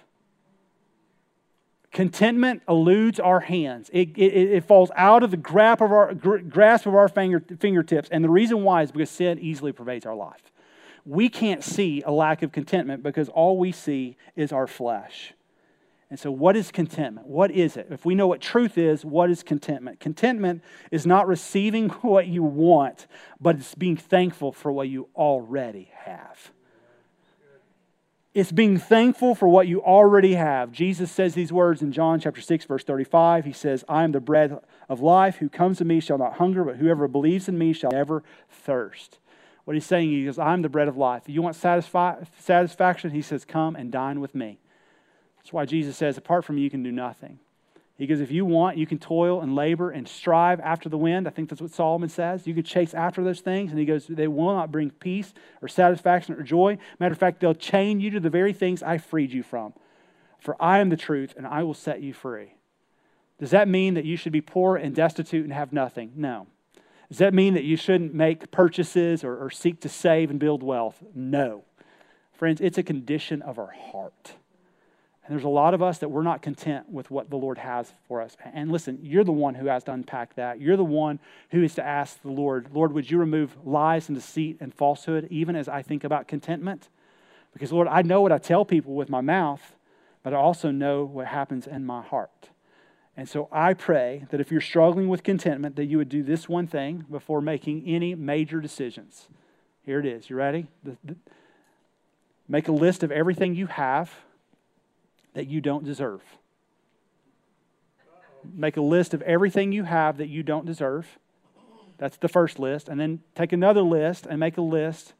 [1.94, 3.88] Contentment eludes our hands.
[3.92, 8.08] It, it, it falls out of the grasp of our, grasp of our finger, fingertips.
[8.10, 10.42] And the reason why is because sin easily pervades our life.
[11.06, 15.34] We can't see a lack of contentment because all we see is our flesh.
[16.10, 17.28] And so, what is contentment?
[17.28, 17.86] What is it?
[17.90, 20.00] If we know what truth is, what is contentment?
[20.00, 23.06] Contentment is not receiving what you want,
[23.40, 26.50] but it's being thankful for what you already have.
[28.34, 30.72] It's being thankful for what you already have.
[30.72, 33.44] Jesus says these words in John chapter 6 verse 35.
[33.44, 34.58] He says, "I am the bread
[34.88, 35.36] of life.
[35.36, 39.20] Who comes to me shall not hunger, but whoever believes in me shall never thirst."
[39.64, 41.22] What he's saying is, "I'm the bread of life.
[41.28, 44.58] If you want satisfaction, he says, "Come and dine with me."
[45.36, 47.38] That's why Jesus says, "Apart from me you can do nothing."
[47.96, 51.28] He goes, if you want, you can toil and labor and strive after the wind.
[51.28, 52.46] I think that's what Solomon says.
[52.46, 53.70] You can chase after those things.
[53.70, 55.32] And he goes, they will not bring peace
[55.62, 56.78] or satisfaction or joy.
[56.98, 59.74] Matter of fact, they'll chain you to the very things I freed you from.
[60.40, 62.54] For I am the truth, and I will set you free.
[63.38, 66.12] Does that mean that you should be poor and destitute and have nothing?
[66.16, 66.48] No.
[67.08, 70.62] Does that mean that you shouldn't make purchases or, or seek to save and build
[70.62, 71.02] wealth?
[71.14, 71.64] No.
[72.32, 74.34] Friends, it's a condition of our heart.
[75.24, 77.94] And there's a lot of us that we're not content with what the Lord has
[78.06, 78.36] for us.
[78.52, 80.60] And listen, you're the one who has to unpack that.
[80.60, 81.18] You're the one
[81.50, 85.26] who is to ask the Lord, Lord, would you remove lies and deceit and falsehood,
[85.30, 86.90] even as I think about contentment?
[87.54, 89.76] Because, Lord, I know what I tell people with my mouth,
[90.22, 92.50] but I also know what happens in my heart.
[93.16, 96.48] And so I pray that if you're struggling with contentment, that you would do this
[96.48, 99.28] one thing before making any major decisions.
[99.86, 100.28] Here it is.
[100.28, 100.66] You ready?
[102.46, 104.12] Make a list of everything you have
[105.34, 106.22] that you don't deserve.
[108.52, 111.18] Make a list of everything you have that you don't deserve.
[111.98, 112.88] That's the first list.
[112.88, 115.14] And then take another list and make a list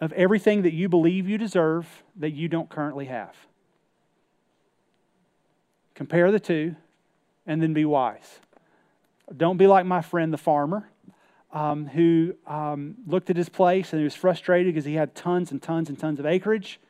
[0.00, 3.34] of everything that you believe you deserve that you don't currently have.
[5.94, 6.76] Compare the two
[7.46, 8.40] and then be wise.
[9.34, 10.88] Don't be like my friend the farmer
[11.52, 15.52] um, who um, looked at his place and he was frustrated because he had tons
[15.52, 16.80] and tons and tons of acreage.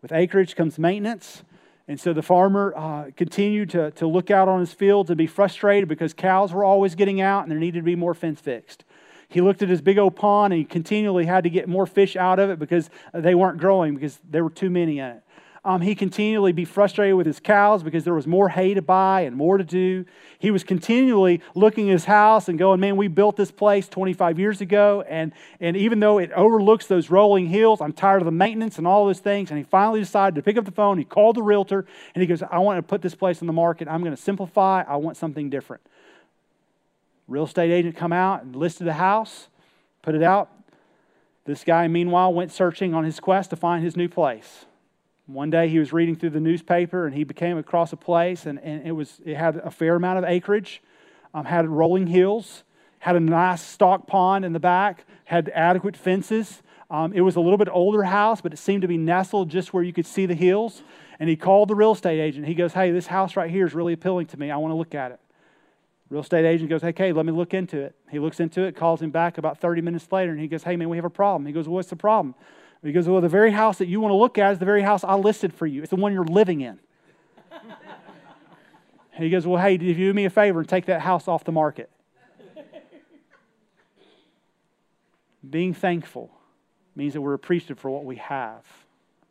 [0.00, 1.42] With acreage comes maintenance.
[1.86, 5.26] And so the farmer uh, continued to, to look out on his fields and be
[5.26, 8.84] frustrated because cows were always getting out and there needed to be more fence fixed.
[9.28, 12.16] He looked at his big old pond and he continually had to get more fish
[12.16, 15.22] out of it because they weren't growing because there were too many in it.
[15.66, 19.22] Um, he continually be frustrated with his cows because there was more hay to buy
[19.22, 20.04] and more to do.
[20.38, 24.38] He was continually looking at his house and going, Man, we built this place 25
[24.38, 25.02] years ago.
[25.08, 28.86] And, and even though it overlooks those rolling hills, I'm tired of the maintenance and
[28.86, 29.50] all those things.
[29.50, 30.98] And he finally decided to pick up the phone.
[30.98, 33.54] He called the realtor and he goes, I want to put this place on the
[33.54, 33.88] market.
[33.88, 34.82] I'm going to simplify.
[34.82, 35.82] I want something different.
[37.26, 39.48] Real estate agent come out and listed the house,
[40.02, 40.50] put it out.
[41.46, 44.66] This guy, meanwhile, went searching on his quest to find his new place.
[45.26, 48.58] One day he was reading through the newspaper and he came across a place and,
[48.60, 50.82] and it, was, it had a fair amount of acreage,
[51.32, 52.62] um, had rolling hills,
[52.98, 56.62] had a nice stock pond in the back, had adequate fences.
[56.90, 59.72] Um, it was a little bit older house, but it seemed to be nestled just
[59.72, 60.82] where you could see the hills.
[61.18, 62.46] And he called the real estate agent.
[62.46, 64.50] He goes, Hey, this house right here is really appealing to me.
[64.50, 65.20] I want to look at it.
[66.10, 67.94] Real estate agent goes, Hey, okay, let me look into it.
[68.10, 70.76] He looks into it, calls him back about 30 minutes later, and he goes, Hey,
[70.76, 71.46] man, we have a problem.
[71.46, 72.34] He goes, well, What's the problem?
[72.84, 74.82] He goes, Well, the very house that you want to look at is the very
[74.82, 75.80] house I listed for you.
[75.82, 76.78] It's the one you're living in.
[79.12, 81.44] he goes, Well, hey, if you do me a favor and take that house off
[81.44, 81.90] the market?
[85.48, 86.30] Being thankful
[86.94, 88.64] means that we're appreciative for what we have,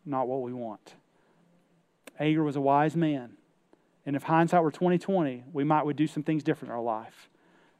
[0.04, 0.96] not what we want.
[2.20, 3.38] Agur was a wise man.
[4.06, 7.30] And if hindsight were 2020, we might would do some things different in our life.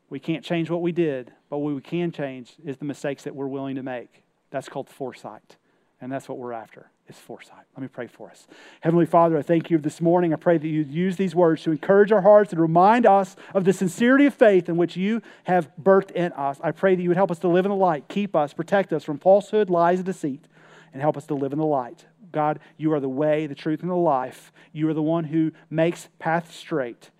[0.10, 3.36] We can't change what we did, but what we can change is the mistakes that
[3.36, 4.24] we're willing to make.
[4.52, 5.58] That's called foresight.
[6.04, 7.64] And that's what we're after is foresight.
[7.78, 8.46] Let me pray for us.
[8.82, 10.34] Heavenly Father, I thank you this morning.
[10.34, 13.64] I pray that you use these words to encourage our hearts and remind us of
[13.64, 16.60] the sincerity of faith in which you have birthed in us.
[16.62, 18.92] I pray that you would help us to live in the light, keep us, protect
[18.92, 20.46] us from falsehood, lies, and deceit,
[20.92, 22.06] and help us to live in the light.
[22.34, 24.52] God, you are the way, the truth, and the life.
[24.74, 27.12] You are the one who makes paths straight.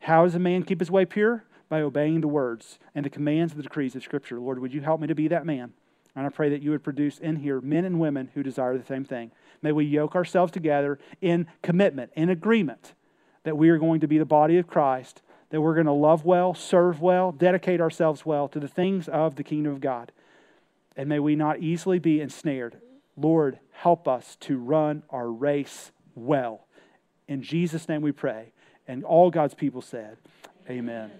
[0.00, 1.44] How does a man keep his way pure?
[1.68, 4.40] By obeying the words and the commands and the decrees of Scripture.
[4.40, 5.74] Lord, would you help me to be that man?
[6.14, 8.84] And I pray that you would produce in here men and women who desire the
[8.84, 9.30] same thing.
[9.62, 12.94] May we yoke ourselves together in commitment, in agreement
[13.44, 16.24] that we are going to be the body of Christ, that we're going to love
[16.24, 20.12] well, serve well, dedicate ourselves well to the things of the kingdom of God.
[20.96, 22.76] And may we not easily be ensnared.
[23.16, 26.66] Lord, help us to run our race well.
[27.28, 28.52] In Jesus' name we pray.
[28.86, 30.18] And all God's people said,
[30.68, 31.10] Amen.